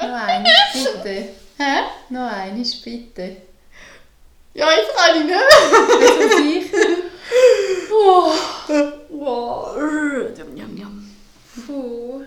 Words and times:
Noch 0.00 0.26
eines 0.26 0.74
bitte. 0.74 1.14
Hä? 1.56 1.74
Noch 2.10 2.30
eines 2.30 2.82
bitte. 2.82 3.36
Ja, 4.52 4.70
jetzt 4.72 4.94
kann 4.94 5.16
ich 5.16 5.22
nicht 5.24 5.30
mehr. 5.30 5.40
Das 5.48 6.14
was 6.18 6.40
ich. 6.40 6.66
Oh. 7.92 8.32
Wow. 9.08 9.76
Yum, 10.36 10.56
yum, 10.56 10.76
yum. 10.76 11.16
Puh. 11.66 12.24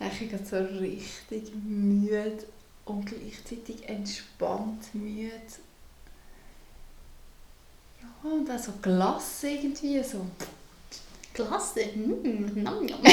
Ich 0.00 0.18
bin 0.18 0.30
gerade 0.30 0.44
so 0.44 0.56
richtig 0.80 1.52
müde 1.54 2.44
und 2.84 3.12
gleichzeitig 3.30 3.88
entspannt 3.88 4.94
müde. 4.94 5.30
Ja, 8.00 8.30
und 8.30 8.50
auch 8.50 8.58
so 8.58 8.72
gelassen 8.82 9.50
irgendwie. 9.50 10.02
So. 10.02 10.26
Klasse. 11.32 11.86
Mm, 11.94 12.62
nom, 12.62 12.86
nom. 12.86 13.04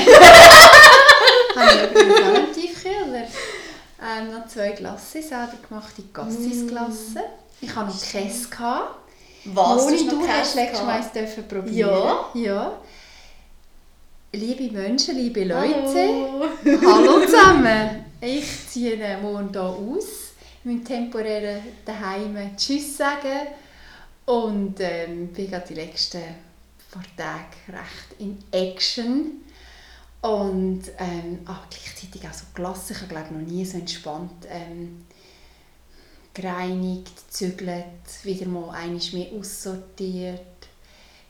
Habe 1.55 1.71
ich 1.71 1.91
übrigens 1.91 2.21
auch 2.21 2.53
Tiefkühler. 2.53 3.27
Ähm, 3.99 4.31
noch 4.31 4.47
zwei 4.47 4.71
Glasse, 4.71 5.21
selber 5.21 5.53
gemachte 5.67 6.03
Gassisglasse. 6.13 7.23
Ich 7.61 7.75
hatte 7.75 7.89
noch 7.91 8.01
Käse. 8.01 8.47
Gehabt. 8.49 8.95
Was? 9.45 9.83
Moni, 9.83 10.03
noch 10.03 10.13
du 10.13 10.19
Käse 10.19 10.31
hast 10.33 10.55
letztes 10.55 10.83
Mal 10.83 11.11
dürfen 11.15 11.47
probieren. 11.47 11.89
Ja. 11.89 12.29
ja. 12.33 12.77
Liebe 14.33 14.71
Menschen, 14.71 15.15
liebe 15.15 15.45
Leute, 15.45 15.95
Hallo. 15.95 16.45
hallo 16.85 17.25
zusammen. 17.25 18.05
Ich 18.19 18.67
ziehe 18.67 19.19
morgen 19.21 19.51
hier 19.51 19.61
aus. 19.61 20.33
Ich 20.59 20.65
muss 20.65 20.83
temporär 20.85 21.61
daheim 21.85 22.35
Tschüss 22.57 22.97
sagen. 22.97 23.47
Und 24.25 24.79
ähm, 24.79 25.27
bin 25.27 25.47
gerade 25.47 25.67
die 25.67 25.75
letzten 25.75 26.23
paar 26.89 27.03
Tage 27.15 27.55
recht 27.69 28.19
in 28.19 28.39
Action. 28.51 29.43
Und 30.21 30.81
ähm, 30.97 31.39
ah, 31.45 31.61
gleichzeitig 31.69 32.27
auch 32.27 32.33
so 32.33 32.45
gelassen. 32.55 32.93
Ich 32.93 33.01
habe 33.01 33.13
glaube 33.13 33.33
noch 33.35 33.47
nie 33.47 33.63
so 33.63 33.77
entspannt 33.77 34.47
ähm, 34.49 35.05
gereinigt, 36.33 37.11
gezügelt, 37.27 37.85
wieder 38.23 38.47
mal 38.47 38.71
einiges 38.71 39.13
mehr 39.13 39.31
aussortiert. 39.31 40.41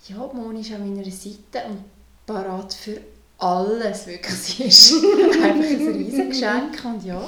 Ja, 0.07 0.19
Moni 0.33 0.61
ist 0.61 0.71
an 0.71 0.89
meiner 0.89 1.03
Seite 1.11 1.67
und 1.67 1.83
parat 2.25 2.73
für 2.73 3.01
alles, 3.37 4.07
wirklich. 4.07 4.35
Sie 4.35 4.63
ist 4.67 4.93
einfach 4.93 5.43
ein 5.43 5.61
riesiges 5.61 6.29
Geschenk. 6.29 6.83
Und 6.85 7.05
ja, 7.05 7.27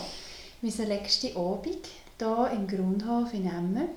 unser 0.62 0.86
letzter 0.86 1.36
Abend 1.36 1.88
hier 2.18 2.52
im 2.54 2.68
Grundhof 2.68 3.34
in 3.34 3.48
Emmen. 3.48 3.90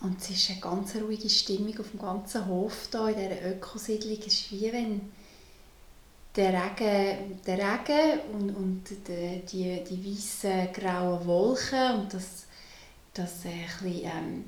Und 0.00 0.20
es 0.20 0.30
ist 0.30 0.50
eine 0.50 0.60
ganz 0.60 0.94
ruhige 0.96 1.30
Stimmung 1.30 1.78
auf 1.78 1.90
dem 1.90 2.00
ganzen 2.00 2.46
Hof 2.46 2.88
hier 2.90 3.08
in 3.08 3.14
dieser 3.14 3.50
Ökosiedlung. 3.52 4.18
Es 4.18 4.26
ist 4.26 4.52
wie 4.52 4.72
wenn 4.72 5.00
der 6.36 6.52
Regen, 6.52 7.40
der 7.46 7.58
Regen 7.58 8.20
und, 8.32 8.50
und 8.54 8.82
die, 9.08 9.42
die, 9.50 9.84
die 9.84 10.12
weißen, 10.12 10.72
grauen 10.72 11.26
Wolken 11.26 12.00
und 12.00 12.12
das, 12.12 12.46
das 13.14 13.44
äh, 13.44 13.48
ein 13.48 13.92
bisschen, 13.92 14.04
ähm, 14.04 14.44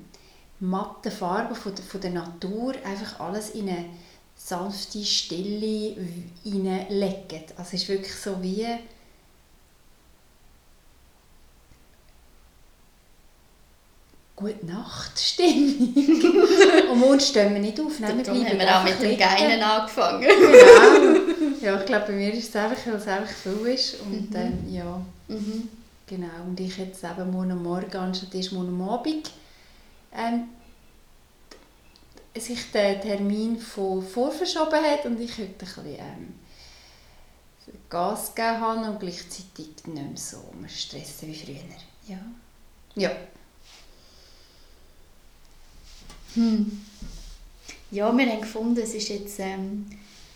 matte 0.59 1.11
Farben 1.11 1.55
von 1.55 1.73
der, 1.73 1.85
von 1.85 2.01
der 2.01 2.11
Natur 2.11 2.73
einfach 2.83 3.19
alles 3.19 3.51
in 3.51 3.69
eine 3.69 3.85
sanfte 4.37 5.03
Stille 5.03 5.95
hineinlegen. 6.43 7.43
Also 7.57 7.69
es 7.73 7.73
ist 7.73 7.89
wirklich 7.89 8.15
so 8.15 8.41
wie 8.41 8.65
Gute 14.35 14.65
Nacht 14.67 15.17
Stimmung. 15.19 15.95
und 16.91 16.99
morgen 16.99 17.19
stehen 17.19 17.53
wir 17.53 17.59
nicht 17.59 17.79
auf. 17.79 17.99
Nein, 17.99 18.23
wir 18.23 18.31
haben 18.31 18.59
wir 18.59 18.77
auch 18.79 18.83
mit 18.83 19.01
dem. 19.01 19.17
Geinen 19.17 19.63
angefangen. 19.63 20.21
Genau. 20.21 21.55
Ja, 21.59 21.79
ich 21.79 21.85
glaube, 21.87 22.05
bei 22.07 22.13
mir 22.13 22.31
ist 22.31 22.49
es 22.49 22.55
einfach, 22.55 22.77
weil 22.85 22.93
es 22.95 23.07
einfach 23.07 23.31
viel 23.31 23.67
ist. 23.73 23.99
Und 24.01 24.29
Mhm. 24.29 24.35
ähm, 24.35 24.73
ja, 24.73 25.01
Mhm. 25.27 25.69
genau. 26.05 26.27
Und 26.47 26.59
ich 26.59 26.77
jetzt 26.77 27.03
eben 27.03 27.31
morgen 27.31 27.63
Morgen 27.63 27.97
anstatt 27.97 28.35
erst 28.35 28.51
morgen 28.51 28.79
Abend 28.87 29.31
ähm, 30.15 30.43
sich 32.41 32.71
der 32.71 33.01
Termin 33.01 33.59
von 33.59 34.05
vorverschoben 34.05 34.83
hat 34.83 35.05
und 35.05 35.19
ich 35.19 35.31
heute 35.37 35.43
ein 35.43 35.53
bisschen 35.53 35.85
ähm, 35.85 36.33
Gas 37.89 38.33
gegeben 38.33 38.61
habe 38.61 38.91
und 38.91 38.99
gleichzeitig 38.99 39.47
nicht 39.57 39.87
mehr 39.87 40.05
so 40.15 40.43
stressen 40.67 41.29
wie 41.29 41.35
früher. 41.35 41.57
Ja. 42.07 42.19
Ja. 42.95 43.11
Hm. 46.33 46.85
Ja, 47.91 48.15
wir 48.15 48.25
haben 48.25 48.41
gefunden, 48.41 48.81
es 48.81 48.93
ist 48.93 49.09
jetzt 49.09 49.39
ähm, 49.39 49.85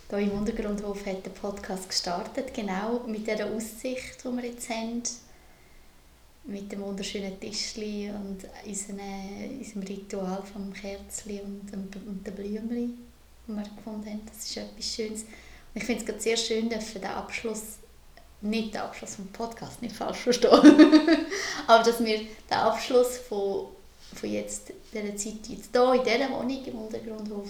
hier 0.09 0.19
im 0.19 0.31
Untergrundhof 0.31 1.05
hat 1.05 1.25
der 1.25 1.31
Podcast 1.31 1.89
gestartet, 1.89 2.53
genau 2.53 3.01
mit 3.07 3.27
dieser 3.27 3.45
Aussicht, 3.45 4.23
die 4.23 4.29
wir 4.29 4.45
jetzt 4.45 4.69
haben, 4.69 5.03
mit 6.43 6.71
dem 6.71 6.81
wunderschönen 6.81 7.39
Tischli 7.39 8.09
und 8.09 8.45
unserem, 8.65 9.83
Ritual 9.87 10.43
vom 10.51 10.73
Kerzli 10.73 11.41
und 11.41 11.71
dem, 11.71 11.87
und 12.07 12.25
den 12.25 12.35
Blümchen, 12.35 12.97
die 13.47 13.51
wir 13.51 13.63
gefunden 13.63 14.09
haben. 14.09 14.21
Das 14.25 14.45
ist 14.45 14.57
etwas 14.57 14.85
Schönes. 14.85 15.21
Und 15.21 15.81
ich 15.81 15.83
finde 15.83 16.11
es 16.11 16.23
sehr 16.23 16.37
schön, 16.37 16.69
dass 16.69 16.93
wir 16.93 17.01
den 17.01 17.11
Abschluss, 17.11 17.77
nicht 18.41 18.73
den 18.73 18.81
Abschluss 18.81 19.15
vom 19.15 19.27
Podcast, 19.27 19.81
nicht 19.81 19.95
falsch 19.95 20.17
verstehen, 20.17 20.51
aber 21.67 21.83
dass 21.83 22.03
wir 22.03 22.17
den 22.19 22.57
Abschluss 22.57 23.17
von 23.17 23.67
von 24.15 24.29
jetzt, 24.29 24.73
dieser 24.93 25.15
Zeit 25.15 25.47
jetzt 25.47 25.69
hier 25.71 25.93
in 25.93 26.03
dieser 26.03 26.29
Wohnung 26.31 26.65
im 26.65 26.75
Untergrundhof 26.75 27.49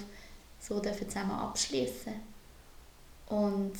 so 0.59 0.79
dürfen 0.79 1.09
zusammen 1.09 1.31
abschließen 1.31 2.13
und 3.27 3.73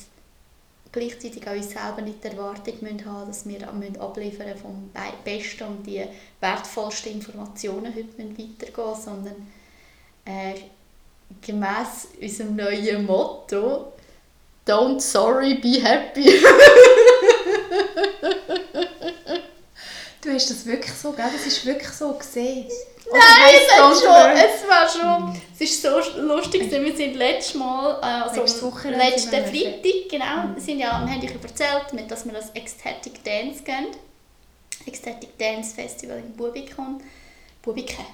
gleichzeitig 0.92 1.46
auch 1.48 1.52
uns 1.54 1.70
selber 1.70 2.02
nicht 2.02 2.22
die 2.22 2.28
Erwartung 2.28 2.74
müssen 2.80 3.04
haben 3.06 3.28
dass 3.28 3.46
wir 3.48 3.72
müssen 3.72 4.00
abliefern 4.00 4.56
vom 4.56 4.90
Be- 4.92 5.00
Besten 5.24 5.64
und 5.64 5.86
die 5.86 6.04
wertvollsten 6.40 7.12
Informationen 7.12 7.94
heute 7.94 8.22
müssen 8.22 8.36
sondern 9.02 9.46
äh, 10.24 10.54
gemäss 11.40 12.08
unserem 12.20 12.56
neuen 12.56 13.06
Motto 13.06 13.92
Don't 14.64 15.00
sorry, 15.00 15.54
be 15.56 15.82
happy. 15.82 16.22
Du 20.22 20.30
hast 20.30 20.50
das 20.50 20.64
wirklich 20.64 20.92
so, 20.92 21.10
gell? 21.10 21.26
Das 21.32 21.44
ist 21.44 21.66
wirklich 21.66 21.88
so 21.88 22.12
gesehen. 22.12 22.68
Nein, 23.10 23.54
es, 23.56 24.00
schon, 24.00 24.08
es 24.36 24.68
war 24.68 24.88
schon. 24.88 25.42
Es 25.52 25.60
ist 25.60 25.82
so 25.82 26.20
lustig, 26.20 26.62
gewesen. 26.62 26.84
wir 26.84 26.96
sind 26.96 27.16
letztes 27.16 27.56
Mal, 27.56 27.98
äh, 28.00 28.38
also 28.38 28.62
Wochenende 28.66 29.04
letzten 29.04 29.30
Freitag, 29.30 30.08
genau, 30.08 30.54
wir 30.54 30.62
sind 30.62 30.78
ja, 30.78 30.92
haben 30.92 31.10
euch 31.10 31.42
erzählt, 31.42 31.92
mit, 31.92 32.08
dass 32.08 32.24
wir 32.24 32.32
das 32.32 32.50
Ecstatic 32.50 33.24
Dance 33.24 33.64
gehen. 33.64 33.88
Ecstatic 34.86 35.36
Dance 35.36 35.74
Festival 35.74 36.18
in 36.18 36.32
Bubikon. 36.36 37.02
Bubiken. 37.60 38.06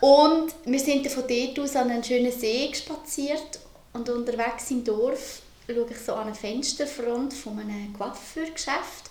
Und 0.00 0.54
wir 0.64 0.78
sind 0.80 1.06
dann 1.06 1.12
von 1.12 1.24
dort 1.28 1.58
aus 1.60 1.76
an 1.76 1.90
einen 1.90 2.02
schönen 2.02 2.32
See 2.32 2.70
spaziert 2.74 3.60
und 3.92 4.08
unterwegs 4.08 4.70
im 4.70 4.84
Dorf 4.84 5.42
schaue 5.66 5.86
ich 5.90 5.98
so 5.98 6.14
an 6.14 6.28
eine 6.28 6.34
Fensterfront 6.34 7.32
von 7.32 7.58
einem 7.58 7.92
Coiffeurgeschäft 7.96 9.07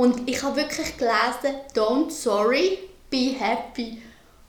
und 0.00 0.26
ich 0.26 0.42
habe 0.42 0.56
wirklich 0.56 0.96
gelesen, 0.96 1.60
don't 1.74 2.10
sorry, 2.10 2.78
be 3.10 3.34
happy. 3.38 4.00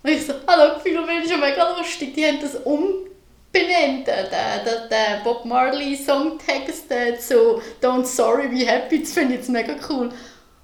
Und 0.01 0.09
ich 0.09 0.25
so, 0.25 0.33
hallo, 0.47 0.79
Philomene, 0.79 1.23
ist 1.25 1.29
ja 1.29 1.35
mega 1.35 1.77
lustig, 1.77 2.13
die 2.13 2.25
haben 2.25 2.39
das 2.39 2.55
umbenannt, 2.55 4.07
der, 4.07 4.29
der, 4.29 4.87
der 4.87 5.21
Bob 5.25 5.43
Marley 5.43 5.97
Songtext 5.97 6.89
äh, 6.89 7.19
zu 7.19 7.61
don't 7.81 8.05
sorry, 8.05 8.47
be 8.47 8.65
happy, 8.65 9.01
das 9.01 9.11
finde 9.11 9.33
ich 9.33 9.39
jetzt 9.41 9.49
mega 9.49 9.75
cool. 9.89 10.09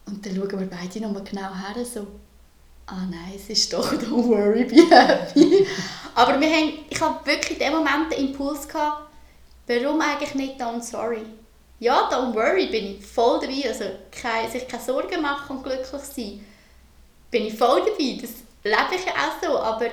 Und 0.06 0.26
dann 0.26 0.36
schauen 0.38 0.58
wir 0.58 0.70
beide 0.70 1.02
nochmal 1.02 1.24
genau 1.26 1.54
her, 1.54 1.84
so, 1.84 2.08
ah 2.86 3.06
nein, 3.12 3.34
es 3.36 3.50
ist 3.50 3.74
doch 3.74 3.92
don't 3.92 4.26
worry, 4.26 4.64
be 4.64 4.90
happy. 4.90 5.68
Aber 6.16 6.40
wir 6.40 6.50
haben, 6.50 6.74
ich 6.90 7.02
habe 7.02 7.26
wirklich 7.26 7.60
in 7.60 7.66
dem 7.66 7.74
Moment 7.74 8.14
den 8.14 8.28
Impuls 8.28 8.66
gehabt, 8.66 9.10
warum 9.68 10.00
eigentlich 10.00 10.34
nicht 10.34 10.62
don't 10.62 10.82
sorry? 10.82 11.26
Ja, 11.80 12.10
don't 12.10 12.34
worry, 12.34 12.68
bin 12.68 12.98
ich 12.98 13.06
voll 13.06 13.40
dabei. 13.40 13.70
Also 13.70 13.86
kein, 14.12 14.50
sich 14.50 14.68
keine 14.68 14.84
Sorgen 14.84 15.22
machen 15.22 15.58
und 15.58 15.64
glücklich 15.64 16.02
sein, 16.02 16.46
bin 17.30 17.46
ich 17.46 17.54
voll 17.54 17.82
dabei. 17.82 18.20
Das 18.20 18.32
lebe 18.64 18.96
ich 18.96 19.06
ja 19.06 19.14
auch 19.14 19.44
so, 19.44 19.60
aber 19.60 19.88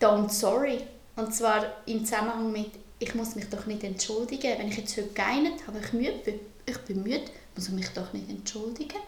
don't 0.00 0.30
sorry. 0.30 0.80
Und 1.14 1.34
zwar 1.34 1.64
im 1.86 2.04
Zusammenhang 2.04 2.52
mit, 2.52 2.72
ich 2.98 3.14
muss 3.14 3.36
mich 3.36 3.48
doch 3.48 3.66
nicht 3.66 3.84
entschuldigen. 3.84 4.58
Wenn 4.58 4.68
ich 4.68 4.78
jetzt 4.78 4.96
heute 4.96 5.08
geeinert 5.08 5.66
habe, 5.66 5.78
ich 5.78 5.92
müde 5.92 6.18
bin, 6.24 6.40
ich 6.66 6.78
bin 6.78 7.02
müde, 7.02 7.24
muss 7.54 7.68
ich 7.68 7.74
mich 7.74 7.88
doch 7.90 8.12
nicht 8.12 8.28
entschuldigen. 8.28 8.98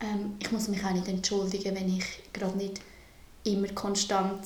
Ähm, 0.00 0.36
ich 0.40 0.50
muss 0.50 0.68
mich 0.68 0.84
auch 0.84 0.90
nicht 0.90 1.08
entschuldigen, 1.08 1.76
wenn 1.76 1.96
ich 1.96 2.04
gerade 2.32 2.56
nicht 2.56 2.80
immer 3.44 3.68
konstant 3.68 4.40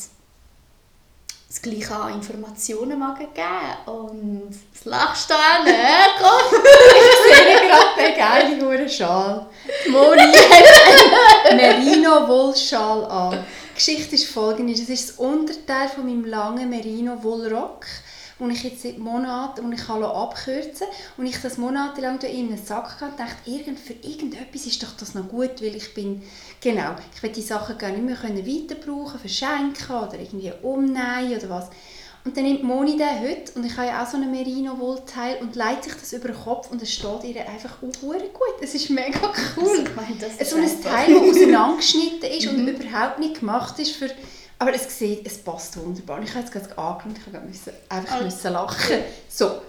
das 1.49 1.63
Gleiche 1.63 1.95
an 1.95 2.15
Informationen 2.15 2.99
geben. 2.99 3.87
Und 3.87 4.51
das 4.75 4.85
lachst 4.85 5.31
du 5.31 5.35
an? 5.35 5.65
Komm! 6.19 6.61
Ich 6.99 7.37
sehe 7.37 7.69
gerade 7.69 7.97
den 7.99 8.17
geilen 8.19 8.89
Schal. 8.89 9.47
Die 9.85 9.91
Moni 9.91 10.21
hat 10.21 11.51
einen 11.51 11.57
Merino-Wollschal 11.57 13.05
an. 13.05 13.45
Die 13.71 13.75
Geschichte 13.75 14.15
ist 14.17 14.29
folgende. 14.29 14.73
Das 14.73 14.89
ist 14.89 15.11
das 15.11 15.17
Unterteil 15.19 15.89
von 15.89 16.07
meinem 16.07 16.25
langen 16.25 16.69
Merino-Wollrock, 16.69 17.87
den 18.39 18.51
ich 18.51 18.65
jetzt 18.65 18.83
seit 18.83 18.99
Monaten 18.99 19.65
und 19.65 19.73
ich 19.73 19.87
kann 19.87 20.03
abkürzen 20.03 20.87
und 21.17 21.27
ich 21.27 21.41
das 21.41 21.57
monatelang 21.57 22.21
in 22.21 22.49
einen 22.49 22.59
Sack 22.59 23.01
hatte 23.01 23.07
und 23.07 23.19
dachte, 23.19 23.51
irgend, 23.51 23.79
für 23.79 23.95
irgendetwas 23.95 24.67
ist 24.67 24.83
doch 24.83 24.95
das 24.99 25.15
noch 25.15 25.29
gut, 25.29 25.63
weil 25.63 25.75
ich 25.75 25.95
bin, 25.95 26.23
genau, 26.61 26.97
ich 27.15 27.23
will 27.23 27.31
die 27.31 27.43
Sachen 27.43 27.79
gerne 27.79 27.99
nicht 27.99 28.23
mehr 28.23 28.37
weiter 28.47 28.75
brauchen, 28.75 29.19
verschenken 29.19 29.97
oder 29.97 30.19
irgendwie 30.19 30.53
umnähen 30.63 31.39
oder 31.39 31.49
was. 31.49 31.71
Und 32.27 32.37
dann 32.37 32.43
nimmt 32.43 32.65
Moni 32.65 32.97
den 32.97 33.21
heute 33.21 33.53
und 33.55 33.65
ich 33.65 33.77
habe 33.77 33.87
ja 33.87 34.03
auch 34.03 34.07
so 34.07 34.17
einen 34.17 34.33
Merino-Wollteil 34.33 35.37
und 35.41 35.55
leitet 35.55 35.85
sich 35.85 35.95
das 35.95 36.13
über 36.13 36.27
den 36.27 36.37
Kopf 36.37 36.73
und 36.73 36.83
es 36.83 36.93
steht 36.93 37.23
ihr 37.23 37.49
einfach 37.49 37.77
auch 37.77 38.01
gut. 38.01 38.55
Es 38.61 38.75
ist 38.75 38.91
mega 38.91 39.33
cool. 39.57 39.63
Also, 39.69 39.83
ich 39.83 39.95
meine, 39.95 40.17
das 40.19 40.51
so 40.51 40.57
ein 40.57 40.83
Teil, 40.83 41.15
das 41.15 41.23
auseinandergeschnitten 41.31 42.29
ist 42.29 42.47
und 42.49 42.63
mhm. 42.63 42.69
überhaupt 42.69 43.21
nicht 43.21 43.39
gemacht 43.39 43.79
ist 43.79 43.93
für... 43.93 44.11
Aber 44.59 44.75
es 44.75 44.99
sieht, 44.99 45.27
es 45.27 45.39
passt 45.39 45.77
wunderbar. 45.77 46.23
Ich 46.23 46.31
habe 46.31 46.41
jetzt 46.41 46.53
gerade 46.53 46.79
angeschaut 46.79 47.35
ich 47.35 47.49
musste 47.49 47.75
einfach 47.89 48.23
müssen 48.23 48.53
lachen. 48.53 48.97
So. 49.29 49.63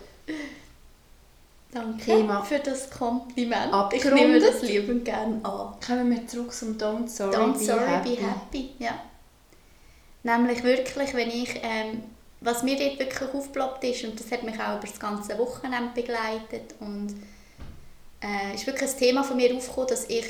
Danke 1.71 2.05
Thema 2.05 2.41
für 2.43 2.59
das 2.59 2.89
Kompliment. 2.89 3.73
Abgerundet. 3.73 4.05
Ich 4.05 4.13
nehme 4.13 4.39
das 4.39 4.61
liebend 4.61 5.05
gerne 5.05 5.43
an. 5.43 5.75
Kommen 5.85 6.09
wir 6.11 6.25
zurück 6.27 6.53
zum 6.53 6.77
Don't 6.77 7.07
Sorry, 7.07 7.35
Don't 7.35 7.53
be, 7.53 7.65
sorry 7.65 7.85
happy. 7.85 8.15
be 8.15 8.21
happy. 8.21 8.69
Ja. 8.79 9.01
Nämlich 10.23 10.63
wirklich, 10.63 11.13
wenn 11.13 11.29
ich... 11.29 11.59
Ähm, 11.61 12.03
was 12.39 12.61
mir 12.63 12.77
dort 12.77 12.99
wirklich 12.99 13.33
aufgeploppt 13.33 13.83
ist, 13.83 14.03
und 14.03 14.19
das 14.19 14.31
hat 14.31 14.43
mich 14.43 14.53
auch 14.59 14.77
über 14.77 14.87
das 14.87 14.99
ganze 14.99 15.37
Wochenende 15.39 15.89
begleitet, 15.95 16.75
und 16.79 17.15
äh, 18.21 18.53
ist 18.53 18.67
wirklich 18.67 18.89
ein 18.91 18.97
Thema 18.97 19.23
von 19.23 19.37
mir 19.37 19.55
aufgekommen, 19.55 19.89
dass 19.89 20.05
ich 20.09 20.25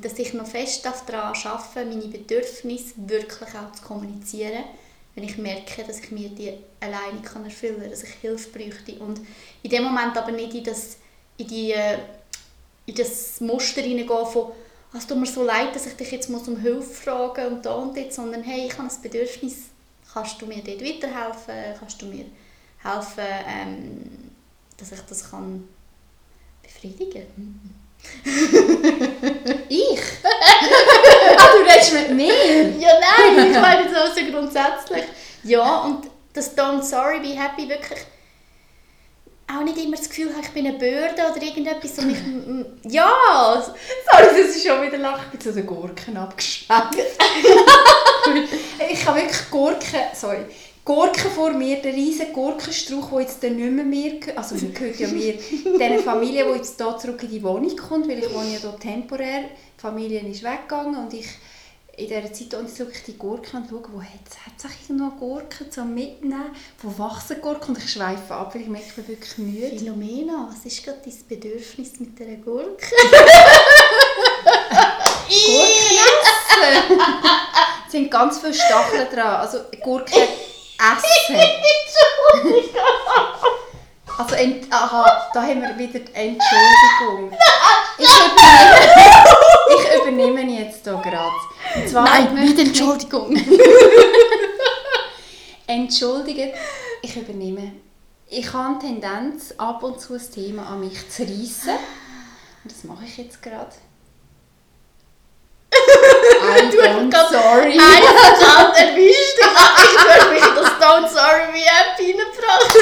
dass 0.00 0.18
ich 0.18 0.34
noch 0.34 0.46
fest 0.46 0.84
daran 0.84 1.34
arbeite, 1.34 1.88
meine 1.88 2.06
Bedürfnisse 2.06 2.94
wirklich 2.96 3.48
auch 3.54 3.72
zu 3.72 3.82
kommunizieren, 3.82 4.64
wenn 5.14 5.24
ich 5.24 5.36
merke, 5.38 5.82
dass 5.84 6.00
ich 6.00 6.10
mir 6.10 6.28
die 6.28 6.52
alleine 6.80 7.20
kann 7.22 7.44
erfüllen 7.44 7.80
kann, 7.80 7.90
dass 7.90 8.04
ich 8.04 8.10
Hilfe 8.14 8.50
bräuchte. 8.50 8.94
Und 9.00 9.20
in 9.62 9.70
dem 9.70 9.82
Moment 9.82 10.16
aber 10.16 10.30
nicht 10.30 10.54
in 10.54 10.64
das, 10.64 10.98
in 11.36 11.48
die, 11.48 11.72
äh, 11.72 11.98
in 12.86 12.94
das 12.94 13.40
Muster 13.40 13.80
hineingehe 13.80 14.26
von 14.26 14.52
es 14.96 15.06
tut 15.06 15.18
mir 15.18 15.26
so 15.26 15.44
leid, 15.44 15.74
dass 15.74 15.86
ich 15.86 15.96
dich 15.96 16.10
jetzt 16.12 16.30
muss 16.30 16.48
um 16.48 16.56
Hilfe 16.56 16.94
fragen 16.94 17.46
und 17.46 17.66
da 17.66 17.74
und 17.74 17.94
dort, 17.94 18.12
sondern 18.12 18.42
hey, 18.42 18.66
ich 18.66 18.78
habe 18.78 18.88
ein 18.88 19.02
Bedürfnis, 19.02 19.64
kannst 20.12 20.40
du 20.40 20.46
mir 20.46 20.62
dort 20.64 20.82
weiterhelfen, 20.82 21.78
kannst 21.78 22.00
du 22.00 22.06
mir 22.06 22.24
helfen, 22.82 23.24
ähm, 23.46 24.30
dass 24.78 24.92
ich 24.92 25.00
das 25.00 25.30
kann 25.30 25.68
befriedigen 26.62 27.86
Ich? 29.68 30.00
ah, 31.36 31.48
du 31.52 31.70
redest 31.70 31.92
mit 31.92 32.10
mir? 32.10 32.68
Ja, 32.78 32.90
nein, 33.00 33.50
ich 33.50 33.58
meine 33.60 33.88
so, 33.88 34.14
so 34.14 34.30
grundsätzlich. 34.30 35.04
Ja, 35.44 35.80
und 35.80 36.08
das 36.32 36.56
Don't 36.56 36.82
Sorry, 36.82 37.20
Be 37.20 37.28
Happy 37.28 37.68
wirklich 37.68 38.00
auch 39.50 39.62
nicht 39.62 39.78
immer 39.78 39.96
das 39.96 40.08
Gefühl 40.08 40.30
habe, 40.30 40.42
ich 40.42 40.50
bin 40.50 40.66
eine 40.66 40.78
Bürde 40.78 41.22
oder 41.30 41.42
irgendetwas. 41.42 41.98
Und 41.98 42.10
ich, 42.10 42.92
ja! 42.92 43.10
Sorry, 44.10 44.26
das 44.26 44.56
ist 44.56 44.66
schon 44.66 44.82
wieder 44.82 44.98
lachen. 44.98 45.22
Ich 45.24 45.30
bin 45.30 45.40
zu 45.40 45.52
den 45.52 45.66
Gurken 45.66 46.16
abgeschmeckt. 46.16 46.96
ich 48.90 49.06
habe 49.06 49.20
wirklich 49.20 49.50
Gurken, 49.50 50.00
sorry, 50.14 50.44
Gurken 50.88 51.30
vor 51.32 51.50
mir, 51.50 51.82
der 51.82 51.92
riesige 51.92 52.32
Gurkenstrauch, 52.32 53.10
der 53.10 53.20
jetzt 53.20 53.42
nicht 53.42 53.58
mehr 53.58 53.84
mir 53.84 54.18
gehört, 54.18 54.38
also 54.38 54.54
mir 54.54 54.72
gehört 54.72 54.98
ja 54.98 55.08
mir, 55.08 55.34
diese 55.34 56.02
Familie, 56.02 56.46
die 56.46 56.56
jetzt 56.56 56.80
hier 56.80 56.96
zurück 56.96 57.22
in 57.24 57.30
die 57.30 57.42
Wohnung 57.42 57.76
kommt, 57.76 58.08
weil 58.08 58.20
ich 58.20 58.32
wohne 58.32 58.54
ja 58.54 58.58
hier 58.58 58.78
temporär, 58.78 59.42
die 59.42 59.80
Familie 59.82 60.20
ist 60.20 60.42
weggegangen 60.42 60.96
und 60.96 61.12
ich 61.12 61.26
in 61.94 62.06
dieser 62.06 62.32
Zeit 62.32 62.54
schaue 62.74 62.90
ich 62.90 63.02
die 63.02 63.18
Gurken 63.18 63.60
und 63.60 63.68
schaue, 63.68 63.82
wo 63.92 64.00
hat 64.00 64.08
es 64.56 64.64
eigentlich 64.64 64.88
noch 64.88 65.18
Gurken 65.18 65.70
zum 65.70 65.92
Mitnehmen? 65.92 66.56
Wo 66.80 66.98
wachsen 66.98 67.38
Gurken? 67.42 67.74
Und 67.74 67.84
ich 67.84 67.92
schweife 67.92 68.32
ab, 68.34 68.54
weil 68.54 68.62
ich 68.62 68.68
merke, 68.68 68.86
ich 68.88 68.94
bin 68.94 69.08
wirklich 69.08 69.36
müde. 69.36 69.76
Philomena, 69.76 70.48
was 70.50 70.64
ist 70.64 70.82
gerade 70.82 71.00
dein 71.04 71.12
Bedürfnis 71.28 72.00
mit 72.00 72.18
dieser 72.18 72.36
Gurke? 72.36 72.86
Gurken 75.28 75.98
essen! 76.24 76.98
es 77.86 77.92
sind 77.92 78.10
ganz 78.10 78.38
viele 78.38 78.54
Stacheln 78.54 79.06
dran. 79.12 79.40
Also 79.40 79.58
Gurken 79.82 80.22
essen. 80.78 81.36
Also, 84.16 84.34
aha, 84.70 85.28
da 85.32 85.42
haben 85.42 85.62
wir 85.62 85.78
wieder 85.78 86.00
Entschuldigung. 86.12 87.32
Ich 87.98 88.08
übernehme, 88.08 88.76
ich 89.70 90.00
übernehme 90.00 90.42
jetzt 90.60 90.82
hier 90.84 90.96
gerade. 90.96 91.32
Nein, 91.92 92.34
nicht 92.34 92.58
Entschuldigung. 92.58 93.36
Entschuldigt, 95.66 96.54
ich 97.02 97.16
übernehme. 97.16 97.72
Ich 98.26 98.52
habe 98.52 98.68
eine 98.68 98.78
Tendenz, 98.78 99.54
ab 99.56 99.82
und 99.82 100.00
zu 100.00 100.14
ein 100.14 100.30
Thema 100.34 100.66
an 100.66 100.80
mich 100.80 101.08
zu 101.10 101.22
reissen. 101.22 101.78
Und 102.64 102.72
das 102.72 102.84
mache 102.84 103.04
ich 103.04 103.16
jetzt 103.18 103.42
gerade. 103.42 103.70
Du 106.70 106.78
don't 106.78 107.12
sorry. 107.30 107.78
Eiskalt 107.78 108.76
erwischt. 108.76 109.38
Ich 109.38 109.98
habe 109.98 110.32
mich 110.32 110.40
das 110.40 110.70
Don't 110.80 111.08
Sorry 111.08 111.52
wie 111.52 111.62
App 111.62 111.98
reingebracht. 111.98 112.76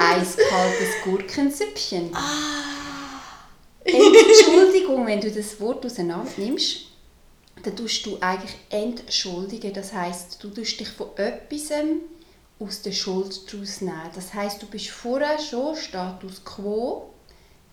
Eiskaltes 0.00 1.02
Gurkensüppchen. 1.04 2.14
Ah. 2.14 3.22
Entschuldigung, 3.84 5.06
wenn 5.06 5.20
du 5.20 5.30
das 5.30 5.60
Wort 5.60 5.84
auseinander 5.84 6.30
nimmst 6.36 6.92
dann 7.62 7.76
tust 7.76 8.06
du 8.06 8.18
eigentlich 8.20 8.56
entschuldigen. 8.70 9.72
Das 9.72 9.92
heißt, 9.92 10.42
du 10.42 10.48
tust 10.48 10.80
dich 10.80 10.88
von 10.88 11.08
etwas 11.16 11.70
aus 12.58 12.82
der 12.82 12.92
Schuld 12.92 13.52
daraus 13.52 13.80
nehmen. 13.80 14.10
Das 14.14 14.34
heißt, 14.34 14.62
du 14.62 14.66
bist 14.66 14.90
vorher 14.90 15.38
schon 15.38 15.76
Status 15.76 16.44
quo, 16.44 17.10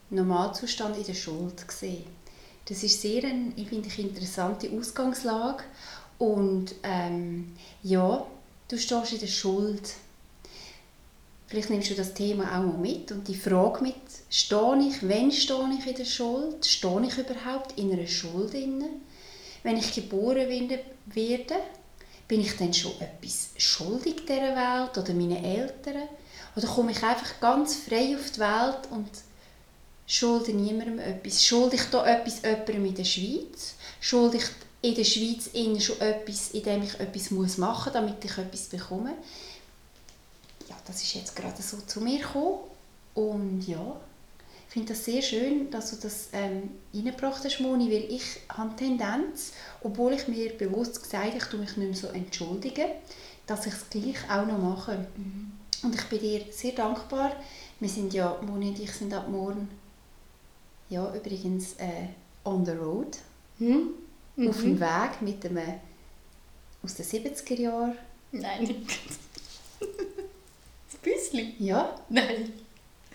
Normalzustand 0.10 0.98
in 0.98 1.06
der 1.06 1.14
Schuld 1.14 1.68
gesehen. 1.68 2.06
Das 2.70 2.84
ist 2.84 3.02
sehr 3.02 3.24
eine, 3.24 3.52
ich 3.56 3.68
finde, 3.68 3.90
interessante 3.98 4.70
Ausgangslage 4.72 5.64
und 6.20 6.76
ähm, 6.84 7.56
ja, 7.84 8.26
du 8.68 8.78
stehst 8.78 9.14
in 9.14 9.20
der 9.20 9.28
Schuld. 9.28 9.94
Vielleicht 11.48 11.72
nimmst 11.72 11.90
du 11.90 11.96
das 11.96 12.14
Thema 12.14 12.44
auch 12.44 12.64
mal 12.64 12.78
mit 12.78 13.12
und 13.12 13.28
die 13.28 13.36
Frage 13.36 13.82
mit, 13.82 13.96
stehe 14.30 14.88
ich, 14.88 15.08
wenn 15.08 15.32
stehe 15.32 15.68
ich 15.80 15.88
in 15.88 15.96
der 15.96 16.06
Schuld? 16.06 16.64
Stehe 16.64 17.02
ich 17.08 17.18
überhaupt 17.18 17.78
in 17.80 17.92
einer 17.92 18.06
Schuld? 18.06 18.54
Drin? 18.54 18.84
wenn 19.64 19.78
ich 19.78 19.94
geboren 19.94 20.48
werde, 21.06 21.56
bin 22.28 22.42
ich 22.42 22.56
dann 22.58 22.74
schon 22.74 22.94
etwas 23.00 23.50
schuldig 23.58 24.26
dieser 24.28 24.56
Welt 24.56 24.98
oder 24.98 25.14
meinen 25.14 25.44
Eltern? 25.44 26.08
Oder 26.56 26.68
komme 26.68 26.92
ich 26.92 27.04
einfach 27.04 27.40
ganz 27.40 27.76
frei 27.76 28.16
auf 28.16 28.32
die 28.32 28.40
Welt 28.40 28.80
und 28.92 29.10
schulde 30.10 30.54
niemandem 30.54 31.00
etwas? 31.00 31.46
Schulde 31.46 31.76
ich 31.76 31.84
da 31.84 32.06
etwas 32.06 32.42
jemandem 32.42 32.86
in 32.86 32.96
der 32.96 33.06
Schweiz? 33.06 33.76
Schulde 34.02 34.38
ich 34.38 34.46
in 34.82 34.96
der 34.96 35.04
Schweiz 35.04 35.48
innen 35.54 35.80
schon 35.80 36.02
etwas, 36.02 36.52
in 36.52 36.64
dem 36.64 36.84
ich 36.84 37.00
etwas 37.00 37.32
muss 37.32 37.58
machen 37.58 37.86
muss, 37.86 37.94
damit 37.94 38.26
ich 38.26 38.38
etwas 38.38 38.64
bekomme? 38.64 39.14
Ja, 40.68 40.76
das 40.86 41.04
ist 41.04 41.14
jetzt 41.14 41.36
gerade 41.36 41.62
so 41.62 41.78
zu 41.78 42.02
mir 42.02 42.20
gekommen. 42.20 42.60
Und 43.14 43.68
ja, 43.68 43.98
ich 44.68 44.74
finde 44.74 44.94
das 44.94 45.06
sehr 45.06 45.22
schön, 45.22 45.70
dass 45.70 45.92
du 45.92 45.98
das 45.98 46.30
ähm, 46.34 46.70
reingebracht 46.94 47.44
hast, 47.44 47.60
Moni, 47.60 47.92
weil 47.92 48.12
ich 48.12 48.24
habe 48.50 48.76
Tendenz, 48.76 49.54
obwohl 49.84 50.14
ich 50.14 50.28
mir 50.28 50.58
bewusst 50.58 51.04
gesagt 51.04 51.26
habe, 51.26 51.38
ich 51.38 51.44
tue 51.44 51.60
mich 51.60 51.78
nicht 51.78 51.90
mehr 51.90 51.96
so 51.96 52.08
entschuldigen, 52.08 52.88
dass 53.46 53.66
ich 53.68 53.74
es 53.74 53.90
gleich 53.90 54.18
auch 54.30 54.46
noch 54.46 54.60
mache. 54.60 55.08
Mhm. 55.18 55.52
Und 55.84 55.96
ich 55.96 56.04
bin 56.06 56.20
dir 56.20 56.46
sehr 56.52 56.74
dankbar. 56.74 57.36
Wir 57.80 57.90
sind 57.90 58.14
ja, 58.14 58.38
Moni 58.42 58.70
und 58.70 58.80
ich 58.80 58.92
sind 58.92 59.14
ab 59.14 59.30
morgen, 59.30 59.70
ja, 60.90 61.14
übrigens 61.16 61.74
äh, 61.74 62.08
on 62.44 62.66
the 62.66 62.72
road, 62.72 63.18
mhm. 63.60 63.90
auf 64.48 64.62
dem 64.62 64.74
mhm. 64.74 64.80
Weg 64.80 65.22
mit 65.22 65.46
einem 65.46 65.80
aus 66.84 66.96
den 66.96 67.06
70er 67.06 67.60
Jahren. 67.60 67.98
Nein. 68.32 68.76
Ein 69.82 71.14
bisschen? 71.14 71.54
Ja. 71.60 71.96
Nein. 72.10 72.54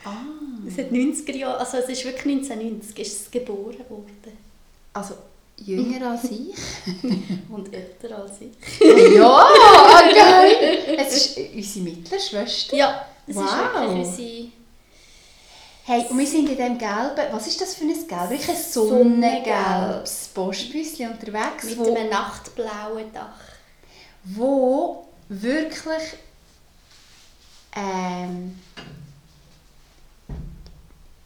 Ah. 0.04 0.22
Es 0.66 0.78
hat 0.78 0.90
90er 0.90 1.36
Jahre, 1.36 1.58
also 1.58 1.78
es 1.78 1.88
ist 1.88 2.04
wirklich 2.04 2.34
1990 2.34 2.98
ist 2.98 3.20
es 3.22 3.30
geboren 3.30 3.84
worden. 3.88 4.38
Also 4.92 5.14
jünger 5.56 6.10
als 6.10 6.24
ich. 6.24 6.54
Und 7.48 7.72
älter 7.72 8.18
als 8.18 8.40
ich. 8.40 8.52
ja, 9.14 10.00
geil! 10.12 10.96
Es 10.98 11.36
ist 11.36 11.38
unsere 11.54 11.84
Mittelschwester. 11.84 12.76
Ja, 12.76 13.06
es 13.26 13.36
wow. 13.36 13.44
ist 13.44 13.52
wirklich 13.56 14.06
unsere... 14.06 14.63
Hey, 15.86 16.06
und 16.08 16.18
wir 16.18 16.26
sind 16.26 16.48
in 16.48 16.56
diesem 16.56 16.78
gelben, 16.78 17.32
was 17.32 17.46
ist 17.46 17.60
das 17.60 17.74
für 17.74 17.84
ein 17.84 17.88
Gelb? 17.88 18.30
Wirklich 18.30 18.48
ein 18.48 18.56
sonnengelbes 18.56 20.30
Postbüsschen 20.32 21.10
unterwegs. 21.10 21.64
Mit 21.64 21.78
wo, 21.78 21.94
einem 21.94 22.08
nachtblauen 22.08 23.12
Dach. 23.12 23.38
Wo 24.24 25.08
wirklich 25.28 26.02
ähm, 27.76 28.58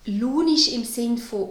launisch 0.07 0.73
im 0.73 0.85
Sinn 0.85 1.19
von, 1.19 1.51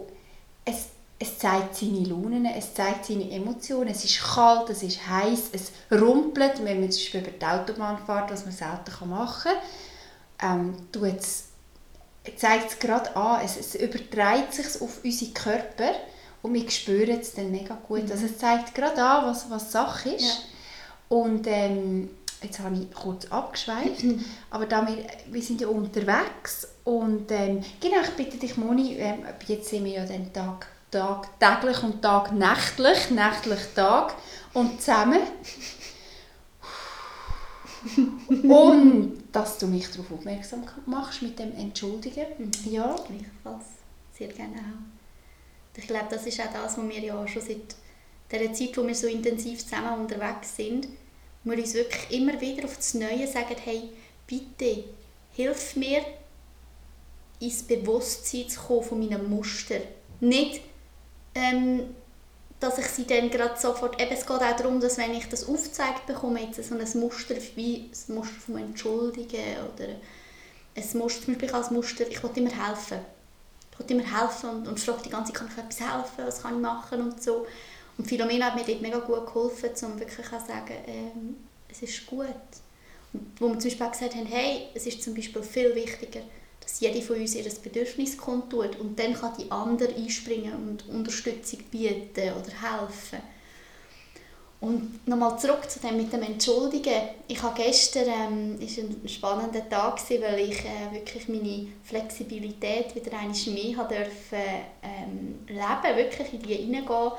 es, 0.66 0.74
es 0.74 0.88
es 1.18 1.38
zeigt 1.38 1.76
seine 1.76 2.04
Launen, 2.04 2.44
es 2.44 2.74
zeigt 2.74 3.06
seine 3.06 3.30
Emotionen. 3.30 3.88
Es 3.88 4.04
ist 4.04 4.20
kalt, 4.20 4.70
es 4.70 4.82
ist 4.82 5.08
heiß, 5.08 5.50
es 5.52 5.72
rumpelt, 5.90 6.62
wenn 6.62 6.80
man 6.80 6.90
zum 6.90 7.00
Beispiel 7.00 7.20
über 7.20 7.30
die 7.30 7.44
Autobahn 7.44 7.98
fährt, 8.04 8.30
was 8.30 8.44
man 8.44 8.54
selten 8.54 9.08
machen 9.08 9.52
kann. 10.38 10.60
Ähm, 10.60 10.76
zeigt 12.36 12.72
es 12.72 12.78
gerade 12.78 13.14
an, 13.16 13.40
es, 13.44 13.56
es 13.56 13.74
überträgt 13.74 14.54
sich 14.54 14.80
auf 14.80 15.04
unsere 15.04 15.30
Körper 15.32 15.92
und 16.42 16.54
wir 16.54 16.70
spüren 16.70 17.18
es 17.20 17.34
dann 17.34 17.50
mega 17.50 17.76
gut. 17.86 18.04
Mhm. 18.04 18.12
Also 18.12 18.26
es 18.26 18.38
zeigt 18.38 18.74
gerade 18.74 19.02
an, 19.02 19.26
was, 19.26 19.50
was 19.50 19.72
Sache 19.72 20.10
ist. 20.10 20.24
Ja. 20.24 20.34
Und 21.08 21.46
ähm, 21.46 22.10
jetzt 22.42 22.60
habe 22.60 22.76
ich 22.76 22.92
kurz 22.92 23.26
abgeschweift, 23.26 24.04
mhm. 24.04 24.24
aber 24.50 24.66
da 24.66 24.86
wir, 24.86 25.04
wir 25.26 25.42
sind 25.42 25.60
ja 25.60 25.68
unterwegs 25.68 26.68
und 26.84 27.30
ähm, 27.30 27.62
genau, 27.80 28.00
ich 28.02 28.10
bitte 28.10 28.36
dich 28.36 28.56
Moni, 28.56 28.96
ähm, 28.96 29.24
jetzt 29.46 29.70
sind 29.70 29.84
wir 29.84 29.92
ja 29.92 30.04
den 30.04 30.32
Tag, 30.32 30.66
Tag 30.90 31.28
täglich 31.40 31.82
und 31.82 32.02
Tag 32.02 32.32
nächtlich, 32.32 33.10
nächtlich 33.10 33.60
Tag 33.74 34.14
und 34.54 34.80
zusammen 34.80 35.20
und 38.28 39.22
dass 39.32 39.58
du 39.58 39.66
mich 39.66 39.90
darauf 39.90 40.12
aufmerksam 40.12 40.64
machst 40.86 41.22
mit 41.22 41.38
dem 41.38 41.54
Entschuldigen. 41.54 42.26
Mhm. 42.38 42.72
Ja. 42.72 42.94
Gleichfalls. 42.94 43.66
Sehr 44.16 44.28
gerne 44.28 44.56
auch. 44.56 45.78
Ich 45.78 45.86
glaube, 45.86 46.06
das 46.10 46.26
ist 46.26 46.40
auch 46.40 46.52
das, 46.52 46.76
was 46.76 46.88
wir 46.88 46.98
ja 46.98 47.28
schon 47.28 47.42
seit 47.42 47.76
der 48.32 48.52
Zeit, 48.52 48.76
wo 48.76 48.86
wir 48.86 48.94
so 48.94 49.06
intensiv 49.06 49.60
zusammen 49.60 50.00
unterwegs 50.00 50.56
sind, 50.56 50.88
wo 51.44 51.52
wir 51.52 51.58
uns 51.58 51.74
wirklich 51.74 52.18
immer 52.18 52.40
wieder 52.40 52.64
auf 52.64 52.76
das 52.76 52.94
Neue 52.94 53.26
sagen, 53.26 53.54
hey, 53.64 53.90
bitte, 54.26 54.84
hilf 55.32 55.76
mir, 55.76 56.02
ins 57.40 57.62
Bewusstsein 57.62 58.48
zu 58.48 58.60
kommen 58.60 58.82
von 58.82 58.98
meinen 58.98 59.30
Muster. 59.30 59.80
Nicht, 60.20 60.62
ähm, 61.34 61.94
dass 62.60 62.78
ich 62.78 62.86
sie 62.86 63.06
dann 63.06 63.30
gerade 63.30 63.58
sofort, 63.58 64.00
eben 64.00 64.12
es 64.12 64.26
geht 64.26 64.30
auch 64.30 64.56
darum, 64.56 64.80
dass 64.80 64.98
wenn 64.98 65.14
ich 65.14 65.28
das 65.28 65.48
aufgezeigt 65.48 66.06
bekomme, 66.06 66.42
jetzt 66.42 66.62
so 66.62 66.74
ein 66.74 67.00
Muster 67.00 67.36
wie 67.54 67.90
ein 67.92 68.14
Muster 68.14 68.40
vom 68.44 68.56
Entschuldigen 68.56 69.56
oder 69.74 69.88
ein 70.74 70.98
Muster, 70.98 71.24
zum 71.24 71.34
Beispiel 71.34 71.54
als 71.54 71.70
Muster, 71.70 72.08
ich 72.08 72.22
will 72.22 72.30
immer 72.34 72.50
helfen. 72.50 72.98
Ich 73.72 73.78
will 73.78 73.96
immer 73.96 74.20
helfen 74.20 74.50
und, 74.50 74.68
und 74.68 74.80
frage 74.80 75.02
die 75.04 75.10
ganze 75.10 75.32
Zeit, 75.32 75.40
kann 75.40 75.50
ich 75.52 75.64
etwas 75.64 75.80
helfen, 75.80 76.26
was 76.26 76.42
kann 76.42 76.54
ich 76.56 76.60
machen 76.60 77.00
und 77.00 77.22
so. 77.22 77.46
Und 77.96 78.06
Philomena 78.08 78.46
hat 78.46 78.56
mir 78.56 78.64
dort 78.64 78.82
mega 78.82 78.98
gut 78.98 79.26
geholfen, 79.26 79.70
um 79.82 80.00
wirklich 80.00 80.26
zu 80.26 80.32
sagen, 80.32 80.74
ähm, 80.86 81.36
es 81.68 81.82
ist 81.82 82.06
gut. 82.06 82.26
Und 83.12 83.40
wo 83.40 83.48
wir 83.48 83.58
zum 83.58 83.70
Beispiel 83.70 83.86
auch 83.86 83.92
gesagt 83.92 84.14
haben, 84.14 84.26
hey, 84.26 84.68
es 84.74 84.86
ist 84.86 85.02
zum 85.02 85.14
Beispiel 85.14 85.42
viel 85.42 85.74
wichtiger, 85.74 86.20
dass 86.68 86.80
jede 86.80 87.00
von 87.00 87.16
uns 87.16 87.34
ihr 87.34 87.50
Bedürfnis 87.62 88.18
kundtut 88.18 88.78
und 88.78 88.98
dann 88.98 89.14
kann 89.14 89.32
die 89.38 89.50
andere 89.50 89.94
einspringen 89.94 90.52
und 90.52 90.86
Unterstützung 90.88 91.60
bieten 91.70 92.32
oder 92.32 92.52
helfen. 92.60 93.20
Und 94.60 95.06
nochmal 95.06 95.38
zurück 95.38 95.70
zu 95.70 95.78
dem 95.78 95.96
mit 95.96 96.12
dem 96.12 96.22
Entschuldigen. 96.22 97.00
Ich 97.26 97.40
habe 97.42 97.62
gestern, 97.62 98.08
ähm, 98.08 98.60
ist 98.60 98.76
ein 98.78 99.08
spannender 99.08 99.66
Tag 99.68 99.96
gewesen, 99.96 100.22
weil 100.22 100.40
ich 100.40 100.58
äh, 100.64 100.92
wirklich 100.92 101.28
meine 101.28 101.68
Flexibilität 101.84 102.94
wieder 102.94 103.16
einmal 103.16 103.38
mehr 103.46 103.76
habe 103.76 103.94
dürfen, 103.94 104.44
ähm, 104.82 105.38
leben, 105.46 105.96
wirklich 105.96 106.32
in 106.34 106.42
die 106.42 106.54
hineingehen 106.54 107.12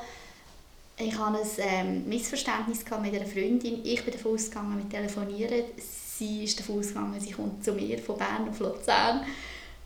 ich 1.02 1.18
hatte 1.18 1.38
ein 1.38 1.48
ähm, 1.58 2.08
Missverständnis 2.08 2.84
mit 2.84 3.14
einer 3.14 3.24
Freundin. 3.24 3.80
Ich 3.84 4.04
bin 4.04 4.12
davon 4.12 4.34
ausgegangen, 4.34 4.76
mit 4.76 4.90
telefonieren. 4.90 5.64
Sie 6.20 6.44
ist 6.44 6.60
davon 6.60 6.80
ausgegangen, 6.80 7.18
sie 7.18 7.30
kommt 7.30 7.64
zu 7.64 7.72
mir 7.72 7.98
von 7.98 8.18
Bern 8.18 8.46
auf 8.50 8.60
Luzern. 8.60 9.24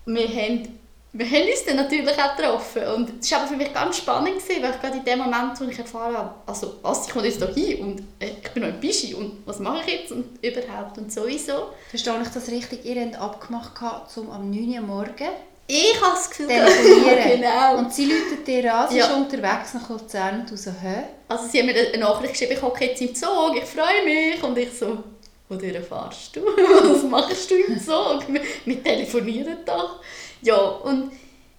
Wir 0.04 0.26
haben, 0.26 0.80
wir 1.12 1.26
haben 1.26 1.48
uns 1.48 1.64
dann 1.64 1.76
natürlich 1.76 2.20
auch 2.20 2.34
getroffen. 2.34 2.82
Und 2.88 3.22
es 3.22 3.30
war 3.30 3.38
aber 3.38 3.48
für 3.50 3.56
mich 3.56 3.72
ganz 3.72 3.98
spannend, 3.98 4.40
gewesen, 4.40 4.60
weil 4.60 4.72
ich 4.72 4.80
gerade 4.80 4.96
in 4.96 5.04
dem 5.04 5.18
Moment, 5.20 5.60
wo 5.60 5.64
ich 5.66 5.78
erfahren 5.78 6.16
habe, 6.16 6.34
also 6.44 6.74
was, 6.82 7.06
ich 7.06 7.12
komme 7.12 7.28
jetzt 7.28 7.40
hier 7.54 7.78
und 7.78 8.00
äh, 8.18 8.30
ich 8.42 8.50
bin 8.50 8.64
noch 8.64 8.70
in 8.70 8.80
Bischi 8.80 9.14
und 9.14 9.46
was 9.46 9.60
mache 9.60 9.88
ich 9.88 10.00
jetzt 10.00 10.10
und 10.10 10.44
überhaupt 10.44 10.98
und 10.98 11.12
sowieso. 11.12 11.68
Verstehe 11.88 12.20
ich 12.20 12.28
das 12.28 12.48
richtig? 12.48 12.84
Ihr 12.84 13.00
habt 13.00 13.14
abgemacht, 13.14 13.72
um 14.16 14.28
am 14.32 14.50
9 14.50 14.70
Uhr 14.70 14.80
morgen 14.80 15.28
ich 15.66 15.98
habe 16.00 16.14
das 16.14 16.28
Gefühl, 16.28 16.48
telefonieren. 16.48 17.40
genau. 17.40 17.78
Und 17.78 17.92
sie 17.92 18.04
läutet 18.04 18.46
dir 18.46 18.74
an, 18.74 18.90
sie 18.90 18.98
ja. 18.98 19.06
ist 19.06 19.14
unterwegs 19.14 19.74
nach 19.74 19.88
Luzern 19.88 20.40
und 20.40 20.50
du 20.50 20.56
so, 20.56 20.70
hä? 20.70 21.04
Also 21.26 21.46
sie 21.46 21.60
haben 21.60 21.66
mir 21.66 21.74
eine 21.74 21.98
Nachricht 21.98 22.32
geschrieben, 22.32 22.52
ich 22.52 22.62
hocke 22.62 22.84
jetzt 22.84 23.00
im 23.00 23.14
Zug, 23.14 23.56
ich 23.56 23.64
freue 23.64 24.04
mich. 24.04 24.42
Und 24.42 24.58
ich 24.58 24.70
so, 24.78 25.02
wohin 25.48 25.82
fahrst 25.82 26.36
du? 26.36 26.40
Was 26.46 27.02
machst 27.04 27.50
du 27.50 27.54
im 27.56 27.78
Zug? 27.78 28.24
Wir 28.64 28.82
telefonieren 28.82 29.58
doch. 29.64 30.00
Ja, 30.42 30.56
und 30.56 31.12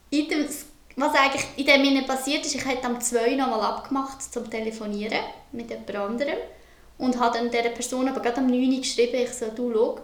in 0.10 0.28
dem, 0.28 0.48
was 0.96 1.16
eigentlich 1.16 1.46
in 1.58 1.66
dem 1.66 1.84
Sinne 1.84 2.04
passiert 2.04 2.46
ist, 2.46 2.56
ich 2.56 2.66
hatte 2.66 2.86
am 2.86 3.02
2 3.02 3.36
nochmal 3.36 3.62
abgemacht 3.62 4.22
zum 4.22 4.50
Telefonieren 4.50 5.20
mit 5.52 5.70
jemand 5.70 5.96
anderem 5.96 6.38
und 6.98 7.20
habe 7.20 7.38
dann 7.38 7.52
dieser 7.52 7.70
Person 7.70 8.08
aber 8.08 8.22
gerade 8.22 8.38
am 8.38 8.48
9 8.48 8.82
geschrieben, 8.82 9.16
ich 9.16 9.34
so, 9.34 9.48
du 9.48 9.74
schau, 9.74 10.00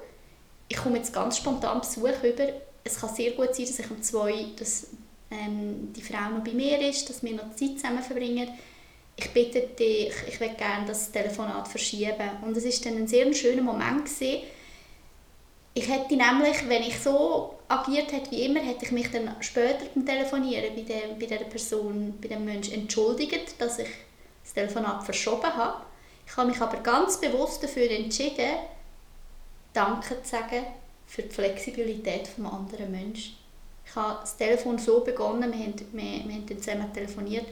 ich 0.67 0.77
komme 0.77 0.97
jetzt 0.97 1.13
ganz 1.13 1.38
spontan 1.38 1.79
Besuch 1.79 2.23
über, 2.23 2.47
es 2.83 3.00
kann 3.00 3.13
sehr 3.13 3.31
gut 3.31 3.55
sein, 3.55 3.65
dass 3.65 3.79
ich 3.79 3.91
um 3.91 4.01
zwei, 4.01 4.45
dass 4.57 4.88
ähm, 5.29 5.93
die 5.93 6.01
Frau 6.01 6.29
noch 6.29 6.43
bei 6.43 6.51
mir 6.51 6.79
ist, 6.89 7.09
dass 7.09 7.23
wir 7.23 7.33
noch 7.33 7.55
Zeit 7.55 7.79
zusammen 7.79 8.03
verbringen. 8.03 8.50
Ich 9.23 9.29
bitte 9.31 9.61
dich, 9.61 10.13
ich 10.27 10.39
würde 10.39 10.55
gerne 10.55 10.87
das 10.87 11.11
Telefonat 11.11 11.67
verschieben. 11.67 12.29
Und 12.41 12.57
es 12.57 12.65
war 12.65 12.91
dann 12.91 13.01
ein 13.01 13.07
sehr 13.07 13.31
schöner 13.33 13.61
Moment. 13.61 14.05
Gewesen. 14.05 14.41
Ich 15.73 15.87
hätte 15.87 16.15
nämlich, 16.17 16.67
wenn 16.67 16.83
ich 16.83 16.99
so 16.99 17.55
agiert 17.67 18.11
hätte 18.11 18.31
wie 18.31 18.45
immer, 18.45 18.59
hätte 18.59 18.85
ich 18.85 18.91
mich 18.91 19.09
dann 19.11 19.35
später 19.39 19.85
beim 19.93 20.05
Telefonieren 20.05 20.75
bei, 20.75 20.81
der, 20.81 21.13
bei 21.17 21.25
dieser 21.25 21.45
Person, 21.45 22.17
bei 22.19 22.27
dem 22.27 22.43
Menschen 22.43 22.73
entschuldigt, 22.73 23.55
dass 23.59 23.79
ich 23.79 23.87
das 24.43 24.53
Telefonat 24.53 25.03
verschoben 25.03 25.55
habe. 25.55 25.81
Ich 26.25 26.35
habe 26.35 26.49
mich 26.49 26.59
aber 26.59 26.77
ganz 26.77 27.19
bewusst 27.21 27.63
dafür 27.63 27.89
entschieden, 27.89 28.55
Danke 29.73 30.21
zu 30.21 30.29
sagen 30.29 30.65
für 31.07 31.23
die 31.23 31.29
Flexibilität 31.29 32.23
des 32.23 32.45
anderen 32.45 32.91
Menschen. 32.91 33.37
Ich 33.85 33.95
habe 33.95 34.19
das 34.19 34.35
Telefon 34.35 34.77
so 34.77 34.99
begonnen, 34.99 35.53
wir 35.53 35.59
haben, 35.59 35.75
wir, 35.93 36.01
wir 36.01 36.35
haben 36.35 36.61
zusammen 36.61 36.93
telefoniert 36.93 37.45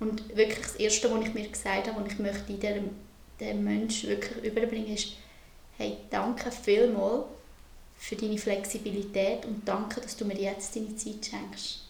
und 0.00 0.36
wirklich 0.36 0.60
das 0.60 0.76
Erste, 0.76 1.10
was 1.12 1.26
ich 1.26 1.34
mir 1.34 1.48
gesagt 1.48 1.88
habe, 1.88 2.02
was 2.02 2.12
ich 2.12 2.18
möchte 2.18 2.52
dem, 2.54 2.90
dem 3.40 3.64
Menschen 3.64 4.10
wirklich 4.10 4.44
überbringen, 4.44 4.94
ist, 4.94 5.12
hey, 5.78 5.96
danke 6.10 6.50
vielmals 6.50 7.24
für 7.96 8.16
deine 8.16 8.38
Flexibilität 8.38 9.44
und 9.44 9.66
danke, 9.66 10.00
dass 10.00 10.16
du 10.16 10.24
mir 10.24 10.36
jetzt 10.36 10.74
deine 10.74 10.96
Zeit 10.96 11.24
schenkst. 11.24 11.82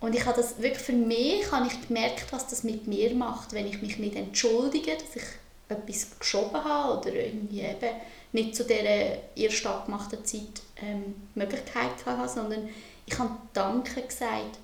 Und 0.00 0.14
ich 0.14 0.24
habe 0.24 0.36
das 0.36 0.58
wirklich 0.58 0.82
für 0.82 0.92
mich 0.92 1.50
habe 1.52 1.66
ich 1.66 1.88
gemerkt, 1.88 2.32
was 2.32 2.46
das 2.48 2.64
mit 2.64 2.86
mir 2.86 3.14
macht, 3.14 3.52
wenn 3.52 3.66
ich 3.66 3.82
mich 3.82 3.98
nicht 3.98 4.16
entschuldige, 4.16 4.92
dass 4.92 5.16
ich 5.16 5.28
etwas 5.68 6.18
geschoben 6.18 6.64
habe 6.64 6.98
oder 6.98 7.14
irgendwie 7.14 7.60
eben 7.60 7.94
nicht 8.32 8.56
zu 8.56 8.64
dieser 8.64 9.36
erst 9.36 9.66
abgemachten 9.66 10.24
Zeit 10.24 10.62
ähm, 10.82 11.14
Möglichkeit 11.34 12.04
hatte, 12.04 12.28
sondern 12.28 12.68
ich 13.06 13.18
habe 13.18 13.36
Danke 13.52 14.02
gesagt 14.02 14.58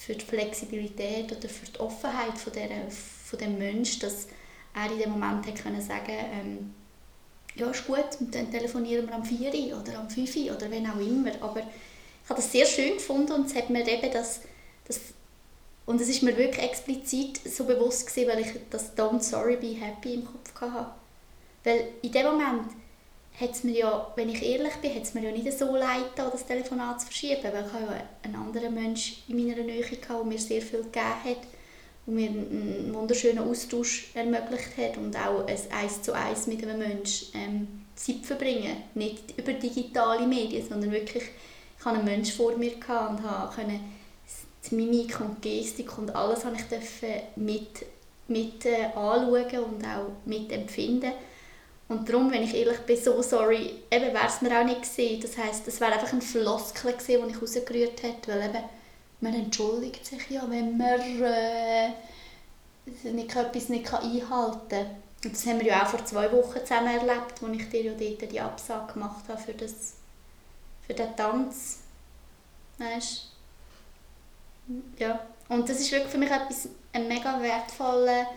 für 0.00 0.14
die 0.14 0.24
Flexibilität 0.24 1.30
oder 1.30 1.46
für 1.46 1.66
die 1.66 1.78
Offenheit 1.78 2.38
von, 2.38 2.54
dieser, 2.54 2.90
von 2.90 3.38
dem 3.38 3.58
Menschen, 3.58 4.00
dass 4.00 4.28
er 4.74 4.90
in 4.90 4.98
dem 4.98 5.10
Moment 5.10 5.46
hat 5.46 5.62
können 5.62 5.82
sagen 5.82 6.14
ähm, 6.32 6.74
ja, 7.54 7.68
ist 7.68 7.86
gut, 7.86 8.06
dann 8.18 8.50
telefonieren 8.50 9.08
wir 9.08 9.14
am 9.14 9.24
4 9.24 9.76
oder 9.76 9.98
am 9.98 10.08
5 10.08 10.36
oder 10.56 10.70
wenn 10.70 10.88
auch 10.88 10.98
immer. 10.98 11.32
Aber 11.42 11.60
ich 11.60 12.30
habe 12.30 12.40
das 12.40 12.50
sehr 12.50 12.64
schön 12.64 12.94
gefunden 12.94 13.32
und 13.32 13.46
es 13.46 13.54
hat 13.54 13.68
mir 13.68 13.86
eben 13.86 14.10
das, 14.10 14.40
das 14.86 15.00
und 15.84 16.00
es 16.00 16.08
ist 16.08 16.22
mir 16.22 16.34
wirklich 16.34 16.64
explizit 16.64 17.38
so 17.44 17.64
bewusst 17.64 18.06
gewesen, 18.06 18.28
weil 18.30 18.40
ich 18.40 18.52
das 18.70 18.96
Don't 18.96 19.20
Sorry, 19.20 19.56
Be 19.56 19.74
Happy 19.78 20.14
im 20.14 20.24
Kopf 20.24 20.54
hatte. 20.60 20.92
Weil 21.64 21.88
in 22.00 22.12
dem 22.12 22.24
Moment 22.26 22.70
hat 23.38 23.52
es 23.52 23.64
mir 23.64 23.78
ja, 23.78 24.12
wenn 24.16 24.28
ich 24.28 24.42
ehrlich 24.42 24.74
bin, 24.76 24.94
hat 24.94 25.02
es 25.02 25.14
mir 25.14 25.22
ja 25.22 25.30
nicht 25.30 25.58
so 25.58 25.74
leid 25.76 26.10
das 26.16 26.46
Telefonat 26.46 27.00
zu 27.00 27.06
verschieben, 27.06 27.42
weil 27.42 27.64
ich 27.66 27.72
ja 27.72 28.04
einen 28.22 28.36
anderen 28.36 28.74
Menschen 28.74 29.16
in 29.28 29.36
meiner 29.36 29.62
Nähe 29.62 29.84
hatte, 29.84 29.96
der 30.08 30.24
mir 30.24 30.38
sehr 30.38 30.60
viel 30.60 30.82
gegeben 30.82 31.24
hat 31.24 31.38
und 32.06 32.14
mir 32.14 32.28
einen 32.28 32.92
wunderschönen 32.92 33.38
Austausch 33.38 34.10
ermöglicht 34.14 34.76
hat 34.76 34.96
und 34.96 35.16
auch 35.16 35.46
ein 35.46 35.58
Eins 35.70 36.02
zu 36.02 36.12
Eins 36.12 36.46
mit 36.46 36.62
einem 36.62 36.78
Menschen 36.78 37.28
ähm, 37.34 37.68
Zeit 37.94 38.24
verbringen. 38.24 38.76
Nicht 38.94 39.38
über 39.38 39.52
digitale 39.52 40.26
Medien, 40.26 40.66
sondern 40.66 40.90
wirklich, 40.90 41.24
ich 41.78 41.84
hatte 41.84 41.96
einen 41.96 42.04
Menschen 42.04 42.36
vor 42.36 42.56
mir 42.56 42.72
und 42.72 42.82
konnte 42.82 43.80
die 44.70 44.74
Mimik 44.74 45.18
und 45.20 45.40
Gestik 45.40 45.96
und 45.96 46.14
alles 46.14 46.44
habe 46.44 46.56
ich 46.56 47.36
mit, 47.36 47.86
mit 48.28 48.66
äh, 48.66 48.84
anschauen 48.94 49.64
und 49.64 49.84
auch 49.84 50.12
mitempfinden. 50.26 51.12
Und 51.90 52.08
darum, 52.08 52.30
wenn 52.30 52.44
ich 52.44 52.54
ehrlich 52.54 52.78
bin, 52.82 52.96
so 52.96 53.20
sorry, 53.20 53.82
eben 53.90 54.14
wäre 54.14 54.28
es 54.28 54.40
mir 54.42 54.56
auch 54.56 54.64
nicht 54.64 54.82
gewesen. 54.82 55.20
Das 55.20 55.36
heisst, 55.36 55.66
es 55.66 55.80
wäre 55.80 55.92
einfach 55.92 56.12
ein 56.12 56.22
Floskel 56.22 56.92
gewesen, 56.92 57.20
den 57.20 57.30
ich 57.30 57.42
rausgerührt 57.42 58.04
hätte, 58.04 58.30
weil 58.30 58.48
eben, 58.48 58.64
man 59.20 59.34
entschuldigt 59.34 60.06
sich 60.06 60.30
ja, 60.30 60.48
wenn 60.48 60.78
man 60.78 61.00
äh, 61.00 61.88
nicht, 63.10 63.34
etwas 63.34 63.68
nicht 63.68 63.92
einhalten 63.92 64.68
kann. 64.68 64.86
Und 65.24 65.34
das 65.34 65.44
haben 65.46 65.58
wir 65.58 65.66
ja 65.66 65.82
auch 65.82 65.88
vor 65.88 66.04
zwei 66.04 66.30
Wochen 66.30 66.60
zusammen 66.60 66.96
erlebt, 66.96 67.42
als 67.42 67.56
ich 67.56 67.68
dir 67.68 67.82
ja 67.82 67.92
dort 67.92 68.32
die 68.32 68.40
Absage 68.40 68.92
gemacht 68.92 69.24
habe 69.26 69.42
für, 69.42 69.52
das, 69.52 69.94
für 70.86 70.94
den 70.94 71.16
Tanz. 71.16 71.80
Weißt 72.78 73.32
Ja, 74.96 75.26
Und 75.48 75.68
das 75.68 75.80
ist 75.80 75.90
wirklich 75.90 76.12
für 76.12 76.18
mich 76.18 76.30
etwas, 76.30 76.68
ein 76.92 77.08
mega 77.08 77.42
wertvoller 77.42 78.28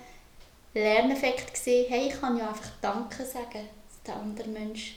Lerneffekt 0.73 1.53
gewesen. 1.53 1.85
Hey, 1.89 2.07
ich 2.07 2.19
kann 2.19 2.37
ja 2.37 2.49
einfach 2.49 2.71
Danke 2.81 3.25
sagen, 3.25 3.67
dass 3.87 4.03
der 4.05 4.15
andere 4.15 4.49
Mensch 4.49 4.95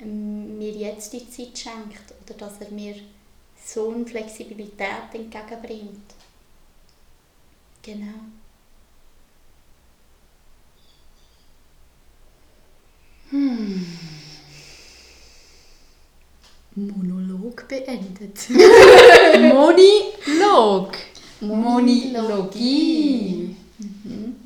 ähm, 0.00 0.58
mir 0.58 0.72
jetzt 0.72 1.12
die 1.12 1.28
Zeit 1.30 1.58
schenkt 1.58 2.12
oder 2.24 2.34
dass 2.34 2.60
er 2.60 2.70
mir 2.70 2.94
so 3.64 3.90
eine 3.90 4.04
Flexibilität 4.06 5.14
entgegenbringt. 5.14 6.14
Genau. 7.82 8.20
Hm. 13.30 13.86
Monolog 16.76 17.68
beendet. 17.68 18.48
Monolog. 19.38 20.96
Monologie. 21.40 23.04
Mhm. 23.78 24.36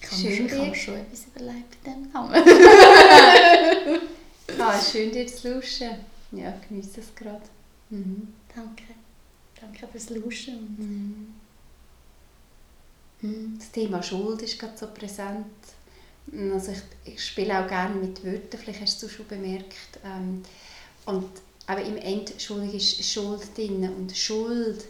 Ich 0.00 0.06
habe 0.06 0.09
mir 0.09 0.09
Schön 0.20 0.46
ich 0.46 0.52
habe 0.52 0.62
dir. 0.62 0.68
mir 0.70 0.74
schon 0.74 0.96
etwas 0.96 1.26
überlegt 1.34 1.76
in 1.84 1.92
diesem 1.92 2.12
Namen. 2.12 2.42
Ah, 4.58 4.78
schön 4.78 5.10
dir 5.12 5.26
zu 5.26 5.54
lauschen. 5.54 5.90
Ja, 6.32 6.52
genieße 6.68 7.00
es 7.00 7.14
gerade. 7.14 7.40
Mhm. 7.88 8.34
Danke. 8.54 8.84
Danke 9.60 9.86
fürs 9.88 10.10
Lauschen. 10.10 11.34
Mhm. 13.22 13.28
Mhm. 13.28 13.58
Das 13.58 13.70
Thema 13.70 14.02
Schuld 14.02 14.42
ist 14.42 14.58
gerade 14.58 14.76
so 14.76 14.86
präsent. 14.88 15.46
Also 16.52 16.72
ich, 16.72 17.14
ich 17.14 17.24
spiele 17.24 17.58
auch 17.58 17.68
gerne 17.68 17.94
mit 17.94 18.24
Wörtern, 18.24 18.60
vielleicht 18.60 18.82
hast 18.82 19.02
du 19.02 19.06
es 19.06 19.12
schon 19.12 19.26
bemerkt. 19.28 19.98
Ähm, 20.04 20.42
und 21.06 21.30
aber 21.66 21.82
im 21.82 21.96
Endschuldig 21.96 23.00
ist 23.00 23.10
Schuld 23.10 23.56
drin. 23.56 23.88
Und 23.88 24.16
Schuld, 24.16 24.84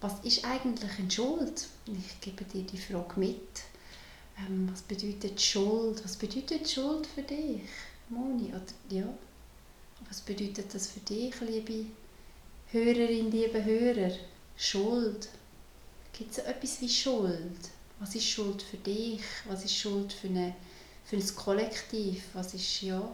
was 0.00 0.14
ist 0.22 0.44
eigentlich 0.44 0.90
eine 0.98 1.10
Schuld? 1.10 1.66
Ich 1.86 2.20
gebe 2.20 2.44
dir 2.44 2.62
die 2.62 2.78
Frage 2.78 3.18
mit. 3.18 3.40
Ähm, 4.38 4.68
was 4.70 4.82
bedeutet 4.82 5.40
Schuld? 5.40 6.04
Was 6.04 6.16
bedeutet 6.16 6.68
Schuld 6.68 7.06
für 7.06 7.22
dich, 7.22 7.62
Moni? 8.08 8.48
Oder, 8.48 8.62
ja. 8.90 9.14
Was 10.08 10.20
bedeutet 10.20 10.74
das 10.74 10.88
für 10.88 11.00
dich, 11.00 11.34
liebe 11.40 11.86
Hörerin, 12.70 13.30
liebe 13.30 13.64
Hörer? 13.64 14.14
Schuld. 14.56 15.28
Gibt 16.12 16.32
es 16.32 16.38
etwas 16.38 16.80
wie 16.80 16.88
Schuld? 16.88 17.70
Was 17.98 18.14
ist 18.14 18.28
Schuld 18.28 18.62
für 18.62 18.76
dich? 18.76 19.22
Was 19.46 19.64
ist 19.64 19.74
Schuld 19.74 20.12
für, 20.12 20.28
eine, 20.28 20.54
für 21.04 21.16
ein 21.16 21.36
Kollektiv? 21.36 22.24
Was 22.34 22.54
ist, 22.54 22.82
ja... 22.82 23.10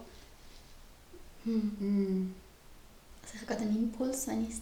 Hm. 1.44 1.76
Mm. 1.78 2.34
Also 3.22 3.34
ich 3.34 3.40
habe 3.40 3.46
gerade 3.46 3.62
einen 3.62 3.84
Impuls, 3.84 4.26
wenn 4.26 4.48
ich 4.48 4.54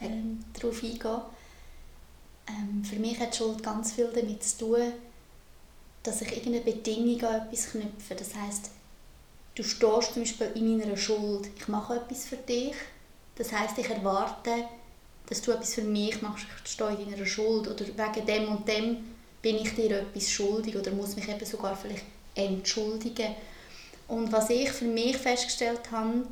ähm, 0.00 0.44
darauf 0.52 0.82
eingehe. 0.82 1.22
Ähm, 2.48 2.84
für 2.84 2.96
mich 2.96 3.18
hat 3.18 3.34
Schuld 3.34 3.62
ganz 3.62 3.92
viel 3.92 4.10
damit 4.14 4.42
zu 4.42 4.58
tun, 4.58 4.92
dass 6.08 6.22
ich 6.22 6.36
irgendeine 6.36 6.64
Bedingung 6.64 7.22
an 7.24 7.46
etwas 7.46 7.70
knüpfe. 7.70 8.14
Das 8.16 8.34
heißt, 8.34 8.70
du 9.54 9.62
stehst 9.62 10.14
zum 10.14 10.22
Beispiel 10.22 10.50
in 10.54 10.78
meiner 10.78 10.96
Schuld. 10.96 11.48
Ich 11.58 11.68
mache 11.68 11.96
etwas 11.96 12.24
für 12.24 12.36
dich. 12.36 12.74
Das 13.36 13.52
heißt, 13.52 13.76
ich 13.78 13.90
erwarte, 13.90 14.64
dass 15.28 15.42
du 15.42 15.52
etwas 15.52 15.74
für 15.74 15.82
mich 15.82 16.20
machst. 16.22 16.46
Ich 16.64 16.72
stehe 16.72 16.96
in 16.96 17.10
deiner 17.10 17.26
Schuld. 17.26 17.68
Oder 17.68 17.86
wegen 17.86 18.26
dem 18.26 18.48
und 18.48 18.66
dem 18.66 18.96
bin 19.42 19.56
ich 19.56 19.74
dir 19.74 20.00
etwas 20.00 20.30
schuldig 20.30 20.76
oder 20.76 20.90
muss 20.92 21.14
mich 21.14 21.28
eben 21.28 21.44
sogar 21.44 21.76
vielleicht 21.76 22.04
entschuldigen. 22.34 23.34
Und 24.08 24.32
was 24.32 24.48
ich 24.50 24.70
für 24.70 24.86
mich 24.86 25.16
festgestellt 25.16 25.90
habe, 25.92 26.26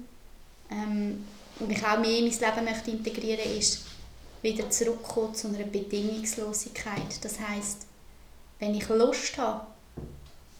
ähm, 0.70 1.24
und 1.58 1.70
ich 1.70 1.84
auch 1.84 1.98
mehr 1.98 2.18
in 2.18 2.24
mein 2.24 2.32
Leben 2.38 2.64
möchte 2.64 2.90
integrieren 2.90 3.58
ist, 3.58 3.82
wieder 4.42 4.68
zurückkommen 4.70 5.34
zu 5.34 5.48
einer 5.48 5.64
Bedingungslosigkeit. 5.64 7.22
Das 7.22 7.38
heißt, 7.40 7.86
wenn 8.58 8.74
ich 8.74 8.88
Lust 8.88 9.36
habe, 9.38 9.66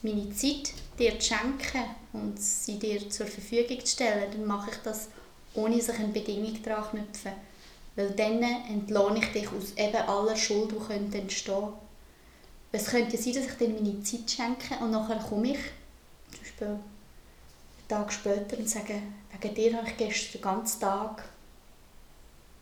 meine 0.01 0.31
Zeit 0.33 0.73
dir 0.99 1.19
zu 1.19 1.27
schenken 1.27 1.83
und 2.13 2.39
sie 2.39 2.77
dir 2.77 3.09
zur 3.09 3.25
Verfügung 3.25 3.79
zu 3.79 3.87
stellen, 3.87 4.31
dann 4.31 4.45
mache 4.45 4.71
ich 4.71 4.77
das, 4.77 5.09
ohne 5.55 5.77
dass 5.77 5.89
ich 5.89 5.99
eine 5.99 6.09
Bedingung 6.09 6.61
daran 6.63 6.91
knüpfe. 6.91 7.33
Weil 7.95 8.11
dann 8.11 8.43
entlohne 8.43 9.19
ich 9.19 9.31
dich 9.31 9.47
aus 9.47 9.73
eben 9.75 9.95
aller 9.95 10.35
Schuld, 10.35 10.71
die 10.71 10.85
könnte 10.85 11.17
entstehen 11.17 11.69
Es 12.71 12.85
könnte 12.85 13.17
sein, 13.17 13.33
dass 13.33 13.45
ich 13.45 13.57
dir 13.57 13.69
meine 13.69 14.03
Zeit 14.03 14.29
schenke 14.29 14.75
und 14.83 14.91
nachher 14.91 15.17
komme 15.17 15.51
ich, 15.51 15.59
zum 16.31 16.41
Beispiel 16.41 16.67
einen 16.67 16.83
Tag 17.87 18.13
später, 18.13 18.57
und 18.57 18.69
sage, 18.69 19.01
wegen 19.41 19.55
dir 19.55 19.77
habe 19.77 19.87
ich 19.87 19.97
gestern 19.97 20.33
den 20.33 20.41
ganzen 20.41 20.79
Tag 20.79 21.23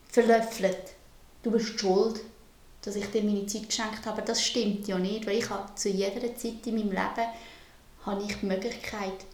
verlöffelt. 0.07 0.93
Du 1.43 1.51
bist 1.51 1.79
schuld, 1.79 2.21
dass 2.85 2.95
ich 2.95 3.07
dir 3.07 3.23
meine 3.23 3.47
Zeit 3.47 3.67
geschenkt 3.67 4.05
habe. 4.05 4.21
Das 4.21 4.43
stimmt 4.43 4.87
ja 4.87 4.97
nicht, 4.99 5.25
weil 5.25 5.39
ich 5.39 5.49
habe 5.49 5.73
zu 5.75 5.89
jeder 5.89 6.35
Zeit 6.35 6.65
in 6.65 6.75
meinem 6.75 6.91
Leben 6.91 7.27
habe 8.05 8.23
ich 8.23 8.35
die 8.37 8.45
Möglichkeit, 8.45 9.25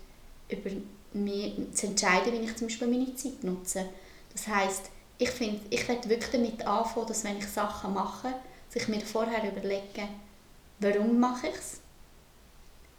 über 0.50 0.70
mich 1.14 1.54
zu 1.74 1.88
entscheiden, 1.88 2.34
wie 2.34 2.46
ich 2.46 2.56
zum 2.56 2.68
Beispiel 2.68 2.88
meine 2.88 3.14
Zeit 3.16 3.44
nutze. 3.44 3.86
Das 4.32 4.48
heisst, 4.48 4.90
ich 5.18 5.30
finde, 5.30 5.60
ich 5.70 5.88
werde 5.88 6.10
wirklich 6.10 6.32
damit 6.32 6.66
anfangen, 6.66 7.08
dass 7.08 7.24
wenn 7.24 7.38
ich 7.38 7.48
Sachen 7.48 7.94
mache, 7.94 8.34
sich 8.70 8.88
mir 8.88 9.02
vorher 9.02 9.52
überlegen, 9.52 10.08
warum 10.80 11.20
mache 11.20 11.48
ich 11.48 11.56
es? 11.56 11.82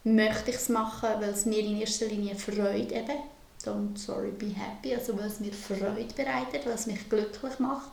Möchte 0.04 0.50
ich 0.50 0.56
es 0.56 0.68
machen, 0.68 1.08
weil 1.20 1.30
es 1.30 1.46
mir 1.46 1.60
in 1.60 1.80
erster 1.80 2.06
Linie 2.06 2.36
Freude 2.36 2.94
eben, 2.94 3.18
don't 3.64 3.96
sorry, 3.96 4.32
be 4.32 4.48
happy, 4.48 4.94
also 4.94 5.16
weil 5.16 5.26
es 5.26 5.40
mir 5.40 5.52
Freude 5.52 6.06
bereitet, 6.14 6.66
weil 6.66 6.74
es 6.74 6.86
mich 6.86 7.08
glücklich 7.08 7.58
macht. 7.58 7.92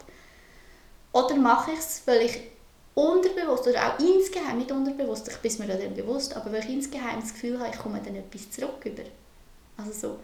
Oder 1.11 1.35
mache 1.35 1.71
ich 1.71 1.79
es, 1.79 2.01
weil 2.05 2.21
ich 2.21 2.39
unterbewusst 2.93 3.67
oder 3.67 3.87
auch 3.87 3.99
insgeheim, 3.99 4.57
nicht 4.57 4.71
unterbewusst, 4.71 5.27
ich 5.27 5.37
bin 5.37 5.67
mir 5.67 5.75
dann 5.75 5.93
bewusst, 5.95 6.35
aber 6.35 6.51
weil 6.51 6.59
ich 6.59 6.69
insgeheim 6.69 7.21
das 7.21 7.33
Gefühl 7.33 7.59
habe, 7.59 7.69
ich 7.73 7.79
komme 7.79 8.01
dann 8.03 8.15
etwas 8.15 8.51
zurück 8.51 8.83
über. 8.83 9.03
Also 9.77 9.91
so, 9.91 10.19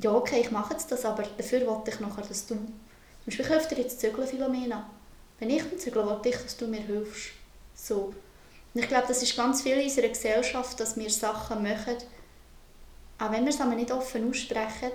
ja 0.00 0.12
okay, 0.12 0.40
ich 0.40 0.50
mache 0.50 0.74
jetzt 0.74 0.90
das, 0.90 1.04
aber 1.04 1.22
dafür 1.22 1.66
wollte 1.66 1.90
ich 1.90 2.00
nachher, 2.00 2.24
dass 2.26 2.46
du, 2.46 2.54
zum 2.54 2.74
Beispiel 3.24 3.44
ich 3.44 3.50
helfe 3.50 3.74
dir 3.74 3.82
jetzt 3.82 4.00
zügeln, 4.00 4.26
Philomena. 4.26 4.90
Wenn 5.38 5.50
ich 5.50 5.62
dann 5.62 5.78
zügle, 5.78 6.06
wollte 6.06 6.30
ich, 6.30 6.36
dass 6.36 6.56
du 6.56 6.66
mir 6.66 6.80
hilfst. 6.80 7.32
So. 7.74 8.14
Und 8.74 8.82
ich 8.82 8.88
glaube, 8.88 9.06
das 9.08 9.22
ist 9.22 9.36
ganz 9.36 9.62
viel 9.62 9.76
in 9.76 9.84
unserer 9.84 10.08
Gesellschaft, 10.08 10.80
dass 10.80 10.96
wir 10.96 11.10
Sachen 11.10 11.62
machen, 11.62 11.96
auch 13.18 13.32
wenn 13.32 13.44
wir 13.44 13.50
es 13.50 13.60
aber 13.60 13.74
nicht 13.74 13.90
offen 13.90 14.28
aussprechen, 14.28 14.92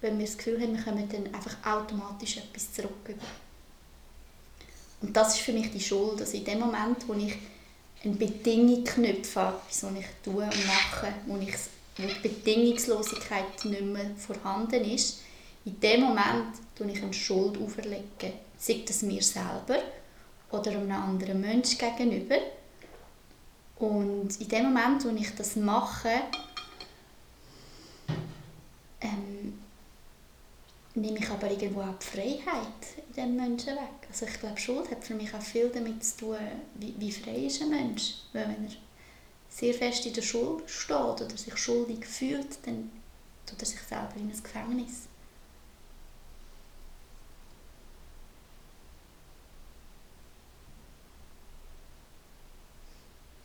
wenn 0.00 0.18
wir 0.18 0.26
das 0.26 0.36
Gefühl 0.36 0.60
haben, 0.60 0.76
wir 0.76 0.84
kommen 0.84 1.08
dann 1.08 1.34
einfach 1.34 1.56
automatisch 1.64 2.36
etwas 2.36 2.72
zurück 2.72 3.08
über. 3.08 3.22
Und 5.04 5.14
das 5.14 5.34
ist 5.34 5.42
für 5.42 5.52
mich 5.52 5.70
die 5.70 5.80
Schuld, 5.80 6.18
dass 6.18 6.32
in 6.32 6.46
dem 6.46 6.60
Moment, 6.60 7.06
wo 7.06 7.12
ich 7.12 7.36
eine 8.02 8.14
Bedingung 8.14 8.84
knüpfe, 8.84 9.52
was 9.68 9.82
ich 9.82 10.06
tue 10.24 10.42
und 10.42 10.66
mache, 10.66 11.12
wo, 11.26 11.36
ich, 11.36 11.54
wo 11.98 12.06
die 12.06 12.28
Bedingungslosigkeit 12.28 13.66
nicht 13.66 13.82
mehr 13.82 14.10
vorhanden 14.16 14.82
ist, 14.82 15.20
in 15.66 15.78
dem 15.78 16.00
Moment 16.00 16.54
tue 16.74 16.90
ich 16.90 17.02
eine 17.02 17.12
Schuld 17.12 17.60
auferlegen. 17.60 18.32
Sei 18.56 18.82
das 18.86 19.02
mir 19.02 19.22
selber 19.22 19.82
oder 20.50 20.70
einem 20.70 20.90
anderen 20.90 21.38
Menschen 21.38 21.78
gegenüber. 21.78 22.38
Und 23.76 24.40
in 24.40 24.48
dem 24.48 24.72
Moment, 24.72 25.04
wo 25.04 25.10
ich 25.10 25.34
das 25.34 25.56
mache, 25.56 26.22
ähm, 29.02 29.58
nehme 30.94 31.18
ich 31.18 31.28
aber 31.28 31.50
irgendwo 31.50 31.80
auch 31.80 31.98
die 31.98 32.06
Freiheit 32.06 32.66
in 32.96 33.14
diesem 33.14 33.36
Menschen 33.36 33.74
weg. 33.74 34.08
Also 34.08 34.26
ich 34.26 34.38
glaube, 34.38 34.58
Schuld 34.58 34.90
hat 34.90 35.04
für 35.04 35.14
mich 35.14 35.34
auch 35.34 35.42
viel 35.42 35.68
damit 35.68 36.04
zu 36.04 36.18
tun, 36.18 36.36
wie, 36.74 36.94
wie 36.98 37.12
frei 37.12 37.46
ist 37.46 37.62
ein 37.62 37.70
Mensch. 37.70 38.14
Weil 38.32 38.48
wenn 38.48 38.64
er 38.64 38.70
sehr 39.48 39.74
fest 39.74 40.06
in 40.06 40.14
der 40.14 40.22
Schuld 40.22 40.68
steht 40.70 40.96
oder 40.96 41.36
sich 41.36 41.56
schuldig 41.56 42.06
fühlt, 42.06 42.58
dann 42.64 42.90
tut 43.46 43.60
er 43.60 43.66
sich 43.66 43.80
selber 43.80 44.14
in 44.16 44.30
ein 44.30 44.42
Gefängnis. 44.42 45.08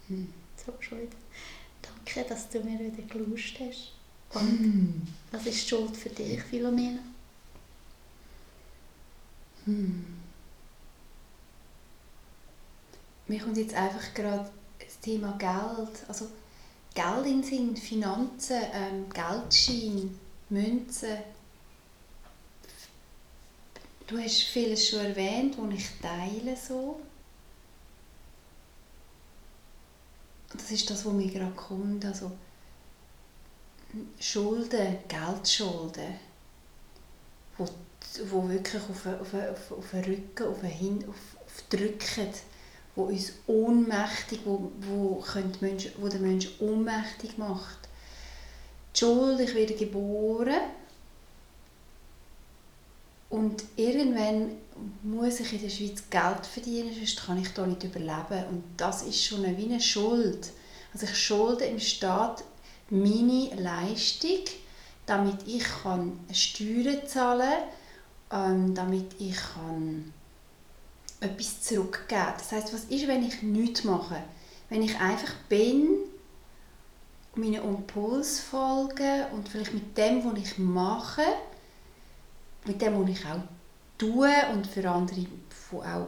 Hm. 0.08 0.34
So, 0.56 0.74
schon 0.80 1.02
wieder. 1.02 1.18
Danke, 1.82 2.28
dass 2.28 2.50
du 2.50 2.60
mir 2.62 2.80
wieder 2.80 3.04
gelauscht 3.04 3.60
hast. 3.60 3.94
Und 4.34 5.08
was 5.32 5.46
ist 5.48 5.64
die 5.64 5.70
Schuld 5.70 5.96
für 5.98 6.10
dich, 6.10 6.42
Philomena? 6.44 7.00
Hm. 9.70 10.04
Mir 13.28 13.40
kommt 13.40 13.58
jetzt 13.58 13.76
einfach 13.76 14.16
gerade 14.16 14.50
das 14.84 15.00
Thema 15.00 15.38
Geld, 15.38 16.04
also 16.08 16.28
Geld 16.96 17.26
in 17.28 17.44
Sinn, 17.44 17.78
Finanzen, 17.78 18.62
ähm, 18.74 19.08
Geldschein, 19.12 20.20
Münzen. 20.50 21.18
Du 24.08 24.18
hast 24.18 24.42
vieles 24.42 24.90
schon 24.90 25.06
erwähnt, 25.06 25.56
was 25.60 25.74
ich 25.76 25.88
teile 26.02 26.58
so. 26.58 27.00
Das 30.52 30.72
ist 30.72 30.90
das, 30.90 31.06
was 31.06 31.14
mir 31.14 31.32
gerade 31.32 31.52
kommt. 31.52 32.04
Also 32.06 32.32
Schulden, 34.20 34.98
Geldschulden, 35.08 36.16
wo 37.60 37.68
wo 38.32 38.50
wirklich 38.50 38.82
auf, 38.82 39.06
auf, 39.06 39.34
auf, 39.34 39.72
auf 39.78 39.92
den 39.92 40.04
Rücken, 40.04 40.48
auf 40.48 40.62
den 40.62 40.70
Hin, 40.70 41.06
auf, 41.08 41.16
auf 41.46 41.64
drücken, 41.70 42.30
wo 42.96 43.04
uns 43.04 43.34
ohnmächtig, 43.48 44.42
wo, 44.46 44.72
wo, 44.82 45.24
Menschen, 45.62 45.92
wo 45.98 46.08
den 46.08 46.22
Menschen 46.22 46.52
ohnmächtig 46.60 47.38
macht. 47.38 47.78
Die 48.96 49.00
Schuld, 49.00 49.40
ich 49.40 49.54
werde 49.54 49.76
geboren 49.76 50.62
und 53.30 53.64
irgendwann 53.76 54.58
muss 55.04 55.40
ich 55.40 55.54
in 55.54 55.62
der 55.62 55.70
Schweiz 55.70 56.04
Geld 56.10 56.46
verdienen, 56.46 56.94
sonst 56.94 57.26
kann 57.26 57.40
ich 57.40 57.50
hier 57.50 57.68
nicht 57.68 57.84
überleben. 57.84 58.46
Und 58.50 58.64
das 58.78 59.04
ist 59.04 59.24
schon 59.24 59.46
eine, 59.46 59.56
wie 59.58 59.66
eine 59.66 59.80
Schuld. 59.80 60.50
Also 60.94 61.06
ich 61.06 61.18
schulde 61.18 61.66
im 61.66 61.80
Staat 61.80 62.44
meine 62.90 63.54
Leistung, 63.56 64.46
damit 65.10 65.48
ich 65.48 65.64
kann 65.64 66.20
Steuern 66.32 67.06
zahlen 67.08 67.54
kann, 68.30 68.66
ähm, 68.68 68.76
damit 68.76 69.16
ich 69.20 69.36
kann 69.36 70.14
etwas 71.20 71.62
zurückgeben 71.64 72.08
kann. 72.08 72.34
Das 72.38 72.52
heißt, 72.52 72.74
was 72.74 72.84
ist, 72.86 73.08
wenn 73.08 73.26
ich 73.26 73.42
nichts 73.42 73.84
mache? 73.84 74.18
Wenn 74.70 74.84
ich 74.84 75.00
einfach 75.00 75.34
bin, 75.50 75.88
meinen 77.36 77.64
Impuls 77.64 78.40
folge 78.40 79.28
und 79.34 79.50
vielleicht 79.50 79.74
mit 79.74 79.98
dem, 79.98 80.24
was 80.26 80.40
ich 80.40 80.58
mache, 80.58 81.24
mit 82.66 82.82
dem, 82.82 83.02
was 83.02 83.10
ich 83.10 83.26
auch 83.26 83.42
tue 83.98 84.32
und 84.54 84.68
für 84.68 84.90
andere, 84.90 85.26
wo 85.72 85.82
auch 85.82 86.08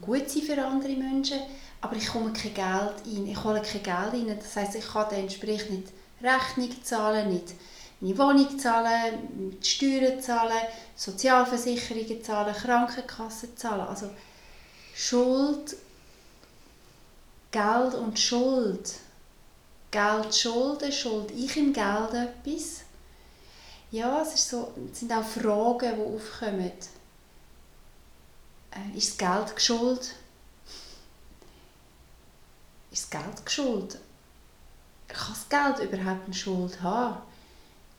gut 0.00 0.28
sein 0.28 0.42
für 0.42 0.64
andere 0.64 0.96
Menschen, 0.96 1.38
aber 1.80 1.96
ich 1.96 2.08
komme 2.08 2.32
kein 2.32 2.54
Geld 2.54 2.94
ein, 3.06 3.26
ich 3.26 3.44
hole 3.44 3.62
kein 3.62 3.82
Geld 3.82 4.28
rein, 4.28 4.38
das 4.38 4.56
heißt, 4.56 4.74
ich 4.76 4.86
kann 4.86 5.06
dann 5.10 5.20
entsprechend 5.20 5.70
nicht 5.70 5.92
Rechnung 6.22 6.84
zahlen, 6.84 7.32
nicht 7.32 7.54
meine 8.00 8.18
Wohnung 8.18 8.58
zahlen, 8.58 9.58
die 9.62 9.66
Steuern 9.66 10.20
zahlen, 10.20 10.66
Sozialversicherungen 10.96 12.24
zahlen, 12.24 12.54
Krankenkassen 12.54 13.56
zahlen, 13.56 13.86
also 13.86 14.10
Schuld, 14.94 15.76
Geld 17.50 17.94
und 17.94 18.18
Schuld, 18.18 18.94
Geld, 19.90 20.34
Schulden, 20.34 20.92
Schuld 20.92 21.30
ich 21.32 21.56
im 21.56 21.72
Geld 21.72 22.14
etwas, 22.14 22.82
ja, 23.90 24.22
es, 24.22 24.34
ist 24.34 24.48
so, 24.48 24.72
es 24.92 25.00
sind 25.00 25.12
auch 25.12 25.24
Fragen, 25.24 25.96
die 25.96 26.16
aufkommen. 26.16 26.72
Äh, 28.70 28.96
ist 28.96 29.10
das 29.10 29.18
Geld 29.18 29.56
geschuld? 29.56 30.14
Ist 32.92 33.12
das 33.12 33.22
Geld 33.22 33.44
geschuld? 33.44 33.98
Kann 35.08 35.34
das 35.34 35.48
Geld 35.48 35.90
überhaupt 35.90 36.24
eine 36.24 36.34
Schuld 36.34 36.80
haben? 36.82 37.29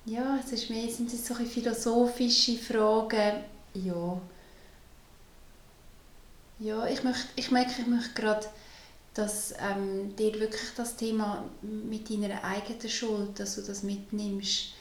Ja, 0.05 0.39
es 0.43 0.51
ist 0.51 0.69
mehr, 0.69 0.89
sind 0.89 1.13
es 1.13 1.27
solche 1.27 1.45
philosophische 1.45 2.57
Fragen. 2.57 3.43
Ja. 3.73 4.19
Ja, 6.59 6.87
ich, 6.87 7.03
möchte, 7.03 7.27
ich 7.35 7.51
merke, 7.51 7.81
ich 7.81 7.87
möchte 7.87 8.13
gerade, 8.13 8.47
dass 9.13 9.53
ähm, 9.59 10.15
dir 10.15 10.39
wirklich 10.39 10.71
das 10.75 10.95
Thema 10.95 11.43
mit 11.61 12.09
deiner 12.09 12.43
eigenen 12.43 12.89
Schuld, 12.89 13.39
dass 13.39 13.55
du 13.55 13.61
das 13.61 13.83
mitnimmst, 13.83 14.73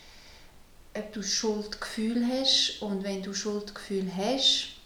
ob 0.94 1.12
du 1.12 1.22
Schuldgefühl 1.22 2.26
hast 2.26 2.80
und 2.82 3.02
wenn 3.04 3.22
du 3.22 3.34
Schuldgefühl 3.34 4.10
hast, 4.14 4.76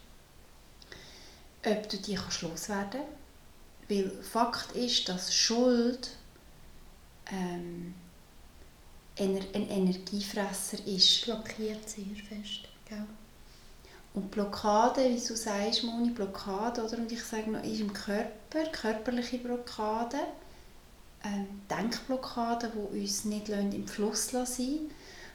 ob 1.65 1.89
du 1.89 1.97
kannst 2.15 2.43
loswerden 2.43 3.03
Weil 3.89 4.11
Fakt 4.23 4.73
ist, 4.73 5.09
dass 5.09 5.35
Schuld 5.35 6.11
ähm, 7.31 7.95
ein 9.19 9.69
Energiefresser 9.69 10.79
ist. 10.87 11.25
Blockiert 11.25 11.89
sehr 11.89 12.05
fest, 12.29 12.69
gell? 12.89 13.07
Und 14.15 14.31
Blockade, 14.31 15.09
wie 15.09 15.27
du 15.27 15.37
sagst, 15.37 15.83
Moni, 15.83 16.11
Blockade, 16.11 16.85
oder? 16.85 16.99
Und 16.99 17.11
ich 17.11 17.23
sage 17.23 17.51
noch, 17.51 17.65
ist 17.65 17.81
im 17.81 17.93
Körper, 17.93 18.65
körperliche 18.71 19.39
Blockade, 19.39 20.19
ähm, 21.25 21.63
Denkblockaden, 21.69 22.71
die 22.75 23.01
uns 23.01 23.25
nicht 23.25 23.49
im 23.49 23.89
Fluss 23.89 24.29
sein 24.29 24.41
lassen 24.41 24.91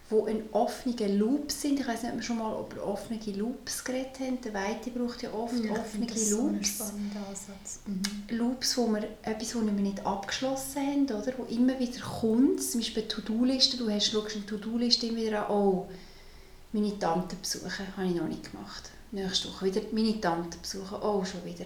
wo 0.09 0.25
ein 0.25 0.43
offener 0.53 1.07
Loop 1.07 1.51
sind. 1.51 1.79
Ich 1.79 1.87
weiß 1.87 2.03
nicht, 2.03 2.11
ob 2.11 2.17
wir 2.17 2.23
schon 2.23 2.39
mal 2.39 2.59
über 2.59 2.83
offene 2.83 3.19
Loops 3.37 3.83
geredet 3.83 4.19
haben. 4.19 4.41
Der 4.41 4.53
Weite 4.55 4.89
braucht 4.89 5.21
ja 5.21 5.31
oft 5.31 5.63
ja, 5.63 5.71
offene 5.71 6.07
das 6.07 6.31
Loops. 6.31 6.77
So 6.79 6.83
mhm. 6.85 8.37
Loops, 8.37 8.77
wo 8.77 8.87
wir 8.87 9.03
etwas, 9.21 9.49
das 9.49 9.55
wir 9.55 9.71
nicht 9.71 10.05
abgeschlossen 10.05 10.81
haben, 10.81 11.05
oder? 11.05 11.33
wo 11.37 11.43
immer 11.43 11.79
wieder 11.79 12.01
kommt. 12.01 12.61
Zum 12.61 12.81
Beispiel 12.81 13.03
To-Do-Liste. 13.03 13.77
Du 13.77 13.89
hast, 13.89 14.07
schaust 14.07 14.35
eine 14.35 14.45
To-Do-Liste 14.47 15.05
immer 15.07 15.21
wieder 15.21 15.47
an, 15.47 15.55
oh, 15.55 15.87
meine 16.73 16.97
Tante 16.97 17.35
besuchen, 17.35 17.85
habe 17.95 18.07
ich 18.07 18.15
noch 18.15 18.27
nicht 18.27 18.51
gemacht. 18.51 18.89
Nächste 19.11 19.49
Woche 19.49 19.65
wieder 19.65 19.81
meine 19.91 20.19
Tante 20.19 20.57
besuchen, 20.57 20.97
oh, 21.01 21.23
schon 21.23 21.45
wieder. 21.45 21.65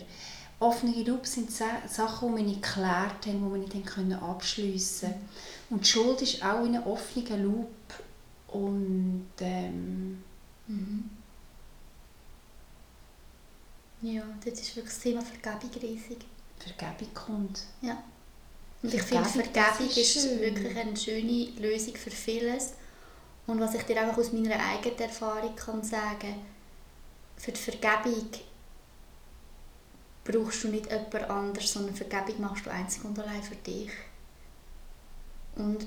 Offene 0.60 1.04
Loops 1.04 1.34
sind 1.34 1.52
Sachen, 1.52 2.30
die 2.30 2.38
wir 2.38 2.44
nicht 2.44 2.62
geklärt 2.62 3.26
haben, 3.26 3.54
die 3.54 3.74
wir 3.74 4.04
nicht 4.04 4.22
abschliessen 4.22 5.10
können. 5.10 5.30
Und 5.70 5.86
die 5.86 5.90
Schuld 5.90 6.22
ist 6.22 6.44
auch 6.44 6.64
in 6.64 6.76
einem 6.76 6.86
offenen 6.86 7.44
Loop 7.44 7.68
und 8.54 9.28
ähm, 9.40 10.24
mhm. 10.68 11.10
ja, 14.02 14.24
das 14.44 14.60
ist 14.60 14.76
wirklich 14.76 14.94
das 14.94 15.04
Thema 15.04 15.22
Vergebung 15.22 15.82
riesig. 15.82 16.26
Vergebung 16.60 17.14
kommt. 17.14 17.66
Ja. 17.82 18.04
Und 18.82 18.94
ich 18.94 19.02
finde, 19.02 19.26
Vergebung 19.26 19.88
ist, 19.88 19.98
ist 19.98 20.40
wirklich 20.40 20.78
eine 20.78 20.96
schöne 20.96 21.50
Lösung 21.60 21.96
für 21.96 22.12
vieles. 22.12 22.74
Und 23.48 23.60
was 23.60 23.76
ich 23.76 23.84
dir 23.84 24.02
einfach 24.02 24.18
aus 24.18 24.32
meiner 24.32 24.60
eigenen 24.60 25.00
Erfahrung 25.00 25.56
kann 25.56 25.84
sagen 25.84 26.36
für 27.38 27.52
die 27.52 27.60
Vergebung 27.60 28.30
brauchst 30.24 30.64
du 30.64 30.70
nicht 30.70 30.90
jemand 30.90 31.30
anderes, 31.30 31.74
sondern 31.74 31.96
Vergebung 31.96 32.42
machst 32.42 32.66
du 32.66 32.72
einzig 32.72 33.04
und 33.04 33.20
allein 33.20 33.44
für 33.44 33.56
dich. 33.56 33.92
Und 35.56 35.86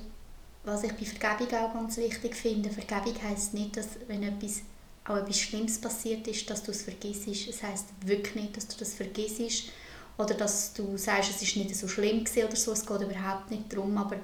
was 0.67 0.83
ich 0.83 0.91
bei 0.91 1.05
Vergebung 1.05 1.59
auch 1.59 1.73
ganz 1.73 1.95
wichtig 1.95 2.35
finde, 2.35 2.69
Vergebung 2.69 3.15
heisst 3.23 3.53
nicht, 3.53 3.77
dass 3.77 3.87
wenn 4.07 4.21
etwas, 4.21 4.61
auch 5.05 5.15
etwas 5.15 5.39
Schlimmes 5.39 5.79
passiert 5.79 6.27
ist, 6.27 6.49
dass 6.49 6.61
du 6.61 6.71
es 6.71 6.81
vergisst. 6.81 7.25
Es 7.25 7.63
heisst 7.63 7.85
wirklich 8.05 8.35
nicht, 8.35 8.57
dass 8.57 8.67
du 8.67 8.77
das 8.77 8.93
vergisst 8.93 9.69
oder 10.17 10.33
dass 10.33 10.73
du 10.73 10.97
sagst, 10.97 11.29
es 11.29 11.41
ist 11.41 11.55
nicht 11.55 11.73
so 11.73 11.87
schlimm 11.87 12.25
oder 12.35 12.55
so. 12.55 12.73
Es 12.73 12.85
geht 12.85 13.01
überhaupt 13.01 13.49
nicht 13.49 13.71
darum, 13.71 13.97
aber 13.97 14.17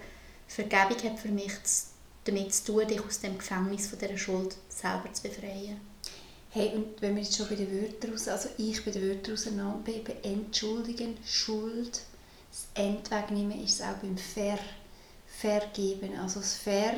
Vergebung 0.47 1.01
hat 1.03 1.17
für 1.17 1.29
mich 1.29 1.53
damit 2.25 2.53
zu 2.53 2.73
tun, 2.73 2.87
dich 2.87 3.01
aus 3.01 3.21
dem 3.21 3.37
Gefängnis 3.37 3.87
von 3.87 3.99
dieser 3.99 4.17
Schuld 4.17 4.57
selber 4.67 5.13
zu 5.13 5.23
befreien. 5.23 5.79
Hey, 6.49 6.73
und 6.75 7.01
wenn 7.01 7.15
wir 7.15 7.23
jetzt 7.23 7.37
schon 7.37 7.47
bei 7.47 7.55
den 7.55 7.71
Wörtern 7.71 8.11
raus, 8.11 8.27
also 8.27 8.49
ich 8.57 8.83
bei 8.83 8.91
den 8.91 9.07
Wörtern 9.07 9.33
auseinander, 9.33 9.93
entschuldigen, 10.23 11.17
Schuld, 11.25 12.01
das 12.51 12.67
Endwegnehmen 12.75 13.63
ist 13.63 13.79
es 13.79 13.81
auch 13.81 13.95
beim 14.01 14.17
Ver 14.17 14.59
vergeben. 15.43 16.17
Also 16.17 16.39
das 16.39 16.55
Ver 16.55 16.93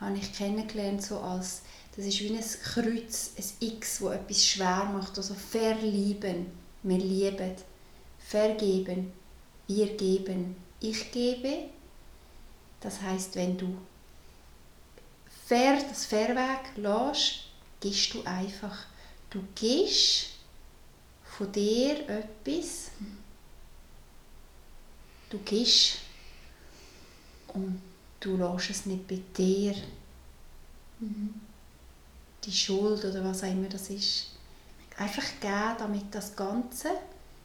habe 0.00 0.18
ich 0.18 0.32
kennengelernt 0.32 1.02
so 1.02 1.20
als, 1.20 1.62
das 1.94 2.04
ist 2.04 2.20
wie 2.20 2.36
ein 2.36 2.44
Kreuz, 2.62 3.30
ein 3.38 3.68
X, 3.68 4.00
wo 4.00 4.10
etwas 4.10 4.44
schwer 4.44 4.90
macht. 4.92 5.16
Also 5.16 5.34
verlieben, 5.34 6.46
wir 6.82 6.98
lieben. 6.98 7.54
Vergeben, 8.18 9.12
wir 9.68 9.96
geben, 9.96 10.56
ich 10.80 11.12
gebe. 11.12 11.70
Das 12.80 13.00
heißt, 13.00 13.36
wenn 13.36 13.56
du 13.56 13.78
fair, 15.46 15.78
das 15.88 16.06
Fairweg 16.06 16.76
lässt, 16.76 17.44
gibst 17.80 18.14
du 18.14 18.22
einfach. 18.24 18.86
Du 19.30 19.44
gibst 19.54 20.30
von 21.22 21.52
dir 21.52 22.08
etwas. 22.08 22.90
Du 25.30 25.38
gibst 25.38 25.98
und 27.56 27.80
du 28.20 28.36
lässt 28.36 28.70
es 28.70 28.86
nicht 28.86 29.08
bei 29.08 29.20
dir. 29.36 29.74
Mhm. 31.00 31.34
Die 32.44 32.52
Schuld 32.52 33.04
oder 33.04 33.24
was 33.24 33.42
auch 33.42 33.50
immer 33.50 33.68
das 33.68 33.90
ist. 33.90 34.28
Einfach 34.98 35.24
geben, 35.40 35.76
damit 35.78 36.14
das 36.14 36.36
Ganze 36.36 36.90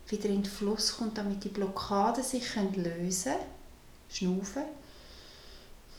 wieder 0.08 0.30
in 0.30 0.44
den 0.44 0.52
Fluss 0.52 0.98
kommt, 0.98 1.18
damit 1.18 1.44
die 1.44 1.50
Blockaden 1.50 2.24
sich 2.24 2.56
lösen 2.56 3.32
können. 3.32 3.46
Schnaufen. 4.10 4.64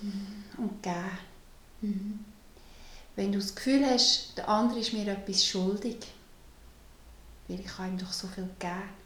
Mhm. 0.00 0.44
Und 0.58 0.82
geben. 0.82 1.18
Mhm. 1.80 2.24
Wenn 3.16 3.32
du 3.32 3.38
das 3.38 3.54
Gefühl 3.54 3.84
hast, 3.86 4.36
der 4.36 4.48
andere 4.48 4.78
ist 4.78 4.92
mir 4.92 5.06
etwas 5.06 5.44
schuldig, 5.44 5.98
weil 7.48 7.60
ich 7.60 7.78
ihm 7.78 7.98
doch 7.98 8.12
so 8.12 8.26
viel 8.28 8.48
geben 8.58 9.01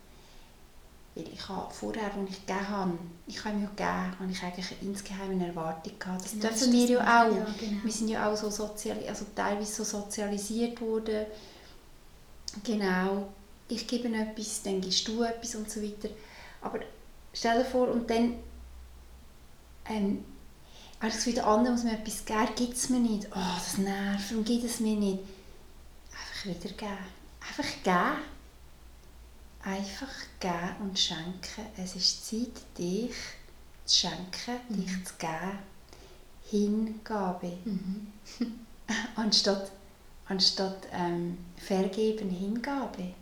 weil 1.17 1.29
ich 1.33 1.49
habe 1.49 1.73
vorher, 1.73 2.05
als 2.05 2.31
ich 2.31 2.47
gegeben 2.47 2.69
habe, 2.69 2.99
ich 3.27 3.45
habe 3.45 3.57
mir 3.57 3.69
gegeben, 3.69 4.19
habe 4.21 4.31
ich 4.31 4.43
eigentlich 4.43 4.83
insgeheim 4.83 5.31
eine 5.31 5.49
Erwartung 5.49 5.99
gehabt. 5.99 6.25
Das 6.25 6.33
genau, 6.33 6.49
dürfen 6.49 6.73
wir 6.73 6.87
ja 6.87 7.01
auch. 7.01 7.35
Ja, 7.35 7.47
genau. 7.59 7.85
Wir 7.85 7.93
sind 7.93 8.09
ja 8.09 8.31
auch 8.31 8.37
so 8.37 8.51
sozial, 8.51 8.99
also 9.09 9.25
teilweise 9.35 9.73
so 9.73 9.85
sozialisiert 9.85 10.79
worden. 10.81 11.27
Genau, 12.63 13.29
ich 13.69 13.87
gebe 13.87 14.09
etwas, 14.09 14.63
dann 14.63 14.81
gibst 14.81 15.09
du 15.09 15.23
etwas 15.23 15.55
und 15.55 15.71
so 15.71 15.83
weiter. 15.83 16.11
Aber 16.61 16.81
stell 17.33 17.59
dir 17.59 17.65
vor, 17.65 17.89
und 17.89 18.11
dann 18.11 18.35
ähm, 19.89 20.25
habe 20.99 21.09
ich 21.09 21.15
das 21.15 21.17
Gefühl, 21.17 21.35
der 21.35 21.47
andere 21.47 21.73
muss 21.73 21.85
mir 21.85 21.93
etwas 21.95 22.25
geben, 22.25 22.49
gibt 22.57 22.75
es 22.75 22.91
mir 22.91 23.01
nicht. 23.01 23.27
Oh, 23.33 23.55
das 23.57 23.79
nervt, 23.79 24.31
warum 24.31 24.45
gibt 24.45 24.65
es 24.65 24.81
mir 24.81 24.97
nicht? 24.97 25.21
einfach 26.13 26.45
wieder 26.45 26.75
geben. 26.75 26.99
Einfach 27.41 27.83
geben. 27.83 28.36
Einfach 29.67 30.15
geben 30.39 30.77
und 30.81 30.99
schenken. 30.99 31.67
Es 31.77 31.97
ist 31.97 32.27
Zeit, 32.27 32.79
dich 32.79 33.15
zu 33.85 33.97
schenken, 33.97 34.61
mhm. 34.69 34.77
dich 34.77 35.05
zu 35.05 35.15
geben. 35.19 35.59
Hingabe. 36.49 37.59
Mhm. 37.65 38.13
anstatt 39.17 39.73
anstatt 40.29 40.89
ähm, 40.93 41.39
Vergeben, 41.57 42.31
Hingabe. 42.31 43.15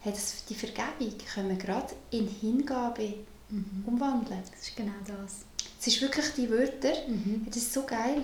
Hey, 0.00 0.12
das, 0.12 0.44
die 0.46 0.54
Vergebung 0.54 1.16
können 1.34 1.50
wir 1.50 1.56
gerade 1.56 1.94
in 2.10 2.28
Hingabe 2.28 3.14
mhm. 3.48 3.84
umwandeln. 3.86 4.42
Das 4.50 4.68
ist 4.68 4.76
genau 4.76 4.92
das. 5.06 5.44
Es 5.78 5.86
ist 5.86 6.00
wirklich 6.02 6.26
die 6.36 6.50
Wörter, 6.50 6.92
mhm. 7.06 7.46
das 7.46 7.56
ist 7.56 7.72
so 7.72 7.84
geil. 7.84 8.22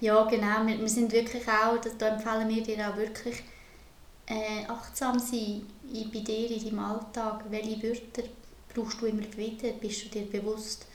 Ja, 0.00 0.24
genau. 0.24 0.66
Wir, 0.66 0.78
wir 0.78 0.88
sind 0.88 1.12
wirklich 1.12 1.46
auch, 1.48 1.76
da 1.98 2.08
empfehlen 2.08 2.48
wir 2.48 2.62
dir 2.62 2.88
auch 2.88 2.96
wirklich 2.96 3.42
äh, 4.26 4.66
achtsam 4.66 5.18
sein 5.18 5.66
bei 6.12 6.20
dir 6.20 6.50
in 6.50 6.64
deinem 6.64 6.78
Alltag. 6.78 7.44
Welche 7.50 7.82
Wörter 7.82 8.28
brauchst 8.74 9.00
du 9.00 9.06
immer 9.06 9.36
wieder? 9.36 9.72
Bist 9.72 10.04
du 10.04 10.08
dir 10.08 10.22
bewusst, 10.22 10.86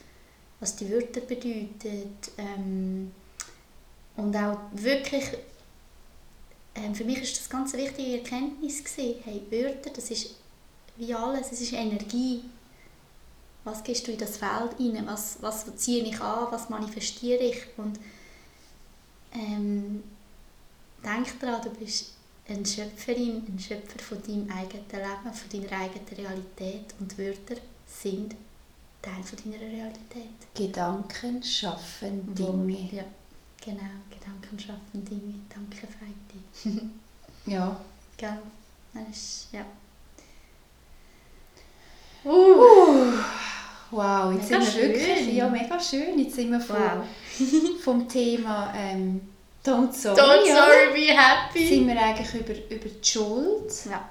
was 0.59 0.75
die 0.75 0.89
Wörter 0.89 1.21
bedeuten? 1.21 2.17
Ähm, 2.37 3.11
und 4.15 4.35
auch 4.35 4.57
wirklich, 4.73 5.25
ähm, 6.75 6.95
für 6.95 7.05
mich 7.05 7.21
ist 7.21 7.39
das 7.39 7.49
ganz 7.49 7.73
wichtige 7.73 8.17
Erkenntnis 8.17 8.83
gewesen. 8.83 9.19
Hey, 9.23 9.41
Wörter, 9.49 9.91
das 9.91 10.09
ist 10.09 10.35
wie 10.95 11.13
alles, 11.13 11.51
es 11.51 11.61
ist 11.61 11.73
Energie 11.73 12.43
was 13.67 13.83
gehst 13.83 14.07
du 14.07 14.13
in 14.13 14.17
das 14.17 14.37
Feld 14.37 14.79
rein, 14.79 15.03
was, 15.05 15.37
was 15.41 15.75
ziehe 15.75 16.03
ich 16.03 16.19
an, 16.21 16.47
was 16.51 16.69
manifestiere 16.69 17.43
ich 17.43 17.65
und 17.75 17.99
ähm, 19.33 20.03
denk 21.03 21.39
daran, 21.39 21.61
du 21.61 21.69
bist 21.71 22.13
eine 22.47 22.65
Schöpferin, 22.65 23.43
ein 23.47 23.59
Schöpfer 23.59 23.99
von 23.99 24.21
deinem 24.23 24.49
eigenen 24.49 24.85
Leben, 24.91 25.33
von 25.33 25.49
deiner 25.49 25.81
eigenen 25.81 26.07
Realität 26.15 26.93
und 26.99 27.17
Wörter 27.17 27.61
sind 27.85 28.35
Teil 29.01 29.23
von 29.23 29.51
deiner 29.51 29.61
Realität. 29.61 30.53
Gedanken 30.53 31.43
schaffen 31.43 32.33
Dinge. 32.33 32.89
Ja, 32.91 33.03
genau, 33.63 33.81
Gedanken 34.09 34.59
schaffen 34.59 35.05
Dinge. 35.05 35.35
Danke, 35.49 35.87
Feiti. 35.87 36.79
ja. 37.45 37.79
Genau, 38.17 38.41
das 38.93 39.17
ist, 39.17 39.47
ja. 39.51 39.65
Uh. 42.23 42.31
uh. 42.31 43.13
Wow, 43.89 44.33
jetzt 44.33 44.49
mega 44.51 44.61
sind 44.61 44.75
wir 44.75 44.89
wirklich, 44.89 45.33
ja 45.33 45.49
mega 45.49 45.79
schön, 45.79 46.19
jetzt 46.19 46.35
sind 46.35 46.51
wir 46.51 46.59
vom, 46.59 46.75
wow. 46.75 47.79
vom 47.83 48.09
Thema 48.09 48.73
ähm, 48.75 49.21
Don't 49.67 49.93
Sorry, 49.93 50.15
Don't 50.15 50.45
sorry 50.45 50.93
be 50.93 51.13
happy. 51.13 51.67
sind 51.67 51.87
wir 51.87 52.01
eigentlich 52.01 52.33
über, 52.33 52.53
über 52.73 52.89
die 52.89 53.05
Schuld, 53.05 53.73
ja. 53.89 54.09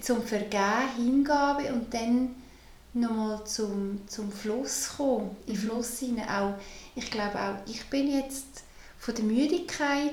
zum 0.00 0.22
Vergehen, 0.22 0.88
Hingabe 0.96 1.72
und 1.72 1.92
dann 1.92 2.36
nochmal 2.92 3.44
zum, 3.44 4.06
zum 4.06 4.30
Fluss 4.30 4.90
kommen, 4.96 5.36
in 5.46 5.54
den 5.54 5.62
mhm. 5.62 5.68
Fluss 5.68 5.98
hinein. 5.98 6.28
Auch, 6.28 6.54
ich 6.94 7.10
glaube 7.10 7.36
auch, 7.40 7.68
ich 7.68 7.84
bin 7.86 8.08
jetzt 8.08 8.62
von 8.98 9.16
der 9.16 9.24
Müdigkeit 9.24 10.12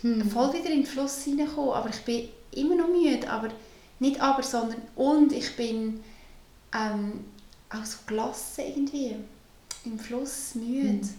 hm. 0.00 0.28
voll 0.28 0.52
wieder 0.52 0.70
in 0.70 0.82
den 0.82 0.86
Fluss 0.86 1.22
hineingekommen, 1.22 1.74
aber 1.74 1.90
ich 1.90 2.00
bin 2.00 2.28
immer 2.50 2.74
noch 2.74 2.88
müde, 2.88 3.30
aber 3.30 3.48
nicht 4.00 4.20
aber, 4.20 4.42
sondern 4.42 4.82
und 4.96 5.32
ich 5.32 5.54
bin 5.54 6.02
ähm, 6.74 7.24
auch 7.70 7.84
so 7.84 7.98
gelassen 8.06 8.64
irgendwie. 8.66 9.14
Im 9.84 9.98
Fluss 9.98 10.56
müde. 10.56 11.04
Mhm. 11.04 11.14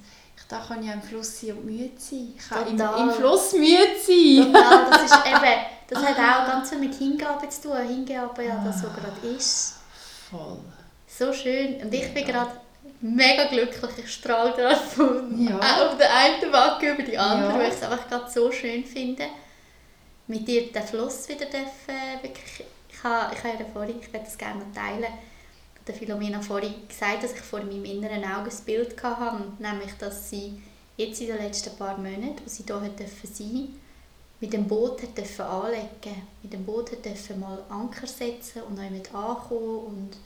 Ich 0.49 0.55
da 0.57 0.65
kann 0.67 0.83
ja 0.83 0.93
im 0.93 1.01
Fluss 1.01 1.41
sein 1.41 1.51
und 1.51 1.65
müde 1.65 1.91
sein. 1.95 2.33
Ich 2.35 2.49
kann 2.49 2.67
im, 2.67 2.79
im, 2.79 3.13
Fluss 3.13 3.53
müde 3.53 3.95
sein. 4.01 4.51
Total, 4.51 4.89
das 4.89 5.03
ist 5.03 5.25
eben, 5.27 5.65
das 5.88 6.03
hat 6.03 6.17
auch 6.17 6.47
ganz 6.47 6.69
viel 6.69 6.79
mit 6.79 6.95
Hingabe 6.95 7.47
zu 7.49 7.62
tun. 7.62 7.77
Hingabe 7.88 8.45
ja 8.45 8.59
das, 8.65 8.83
was 8.83 8.93
gerade 8.93 9.35
ist. 9.38 9.75
Voll. 10.31 10.57
So 11.07 11.31
schön. 11.33 11.75
Und 11.83 11.93
ich 11.93 12.12
bin 12.15 12.25
gerade 12.25 12.49
mega 12.99 13.45
glücklich. 13.45 13.91
Ich 13.99 14.12
strahle 14.12 14.53
gerade 14.53 14.75
von 14.75 15.47
ja. 15.47 15.57
auf 15.85 15.97
der 15.97 16.15
einen 16.15 16.51
Wacke 16.51 16.93
über 16.93 17.03
die 17.03 17.17
andere, 17.17 17.51
ja. 17.51 17.59
weil 17.59 17.67
ich 17.69 17.75
es 17.75 17.83
einfach 17.83 18.07
gerade 18.09 18.31
so 18.31 18.51
schön 18.51 18.83
finde. 18.83 19.25
Mit 20.25 20.47
dir 20.47 20.71
den 20.71 20.83
Fluss 20.83 21.29
wieder 21.29 21.45
dürfen, 21.45 22.23
wirklich, 22.23 22.65
ich 22.89 23.03
habe, 23.03 23.35
ich 23.35 23.43
habe 23.43 23.63
ja 23.63 23.69
vorhin, 23.71 23.99
ich 23.99 24.12
werde 24.12 24.25
das 24.25 24.38
gerne 24.38 24.63
teilen, 24.73 25.13
der 25.89 25.95
Philomena 25.95 26.41
vorhin 26.41 26.88
gesagt, 26.88 27.23
dass 27.23 27.34
ich 27.34 27.41
vor 27.41 27.60
meinem 27.60 27.84
inneren 27.84 28.23
Auge 28.23 28.49
ein 28.49 28.65
Bild 28.65 29.02
hatte, 29.04 29.43
nämlich, 29.60 29.93
dass 29.99 30.30
sie 30.30 30.62
jetzt 30.97 31.19
in 31.21 31.28
den 31.28 31.38
letzten 31.38 31.75
paar 31.78 31.97
Monaten, 31.97 32.36
wo 32.43 32.49
sie 32.49 32.63
hier 32.63 32.75
sein 32.75 32.95
durfte, 32.95 33.67
mit 34.41 34.54
dem 34.54 34.67
Boot 34.67 35.02
hat 35.02 35.39
anlegen 35.39 36.21
mit 36.41 36.54
dem 36.54 36.63
Boot 36.65 36.91
hat 36.91 37.38
mal 37.38 37.62
Anker 37.69 38.08
setzen 38.08 38.62
und 38.63 38.80
auch 38.80 38.89
mit 38.89 39.13
ankommen 39.13 39.80
und 39.80 40.17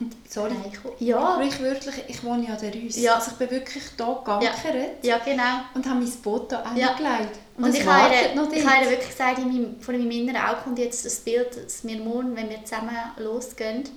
und 0.00 0.14
sorry, 0.28 0.54
ja. 1.00 1.40
wirklich, 1.40 2.04
ich 2.06 2.22
wohne 2.22 2.46
ja 2.46 2.54
an 2.54 2.60
der 2.60 2.72
Rüss. 2.72 2.96
Ja. 2.98 3.16
Also 3.16 3.32
ich 3.32 3.36
bin 3.38 3.50
wirklich 3.50 3.82
hier 3.82 4.06
geankert. 4.24 4.74
Ja. 5.02 5.16
ja, 5.16 5.18
genau. 5.24 5.62
Und 5.74 5.84
habe 5.86 5.98
mein 5.98 6.10
Boot 6.22 6.50
hier 6.50 6.80
ja. 6.82 6.90
angelegt. 6.90 7.36
Und, 7.56 7.64
und 7.64 7.74
ich 7.74 7.84
habe 7.84 8.84
ihr 8.84 8.90
wirklich 8.90 9.08
gesagt, 9.08 9.38
in 9.38 9.48
meinem, 9.48 9.80
vor 9.80 9.94
meinem 9.94 10.08
inneren 10.12 10.40
Auge 10.40 10.60
kommt 10.62 10.78
jetzt 10.78 11.04
das 11.04 11.16
Bild, 11.16 11.48
dass 11.56 11.84
wir 11.84 11.98
morgen, 11.98 12.36
wenn 12.36 12.48
wir 12.48 12.64
zusammen 12.64 12.96
losgehen, 13.16 13.88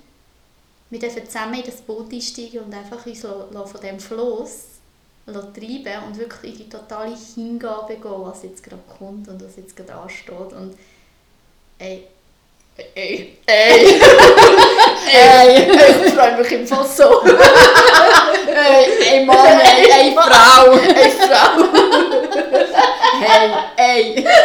wir 0.92 1.00
dürfen 1.00 1.26
zusammen 1.26 1.56
in 1.56 1.66
das 1.66 1.82
Boot 1.82 2.14
einsteigen 2.14 2.60
und 2.60 2.74
einfach 2.74 3.06
uns 3.06 3.22
von 3.22 3.82
dem 3.82 4.00
Floss 4.00 4.66
treiben 5.26 6.04
und 6.06 6.18
wirklich 6.18 6.52
in 6.52 6.58
die 6.58 6.70
totale 6.70 7.16
Hingabe 7.16 7.96
gehen, 7.96 8.26
was 8.26 8.44
jetzt 8.44 8.62
gerade 8.62 8.82
kommt 9.00 9.28
und 9.30 9.42
was 9.42 9.56
jetzt 9.56 9.76
gerade 9.76 9.94
ansteht. 9.94 10.52
Und 10.54 10.78
ey, 11.80 12.08
ey, 12.94 13.38
ey, 13.46 14.02
ey, 15.14 15.72
ich 16.06 16.14
freue 16.14 16.38
mich 16.38 16.52
im 16.52 16.68
Fall 16.68 16.86
so. 16.86 17.24
ey, 18.48 18.86
ey 19.12 19.26
Mann, 19.26 19.62
ey, 19.62 19.90
ey 19.90 20.14
Frau, 20.14 20.74
ey 20.74 21.12
Frau. 21.12 21.64
hey, 23.22 23.50
ey. 23.78 24.26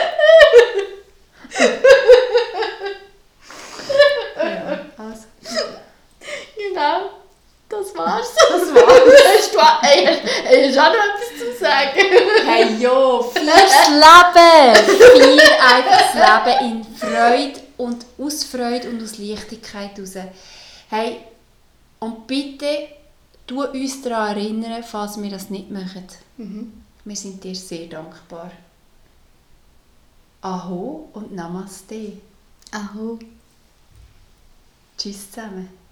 Genau. 6.77 7.11
Das 7.69 7.97
war's. 7.97 8.35
Das 8.51 8.75
war's. 8.75 9.23
hast 9.39 9.55
du 9.55 9.59
ey, 9.89 10.69
hast 10.69 10.79
auch 10.79 10.93
noch 10.93 11.05
etwas 11.15 11.39
zu 11.39 11.59
sagen? 11.59 12.01
Hey, 12.45 12.77
jo, 12.79 13.23
feier's 13.23 13.89
Leben! 13.89 14.77
Feier 15.01 15.75
einfach 15.75 16.12
das 16.12 16.55
Leben 16.55 16.71
in 16.71 16.97
Freude 16.97 17.61
und 17.79 18.07
aus 18.19 18.45
Freude 18.45 18.91
und 18.91 19.03
aus 19.03 19.19
Leichtigkeit 19.19 19.99
raus. 19.99 20.15
Hey, 20.91 21.21
und 21.99 22.27
bitte 22.27 22.89
tu 23.47 23.65
uns 23.65 24.03
daran 24.03 24.37
erinnern, 24.37 24.85
falls 24.85 25.21
wir 25.21 25.31
das 25.31 25.51
nicht 25.51 25.71
machen. 25.71 26.07
Mhm. 26.37 26.83
Wir 27.05 27.17
sind 27.17 27.43
dir 27.43 27.55
sehr 27.55 27.87
dankbar. 27.87 28.51
Aho 30.43 31.09
und 31.15 31.35
Namaste. 31.35 32.12
Aho. 32.71 33.19
Tschüss 34.97 35.31
zusammen. 35.31 35.86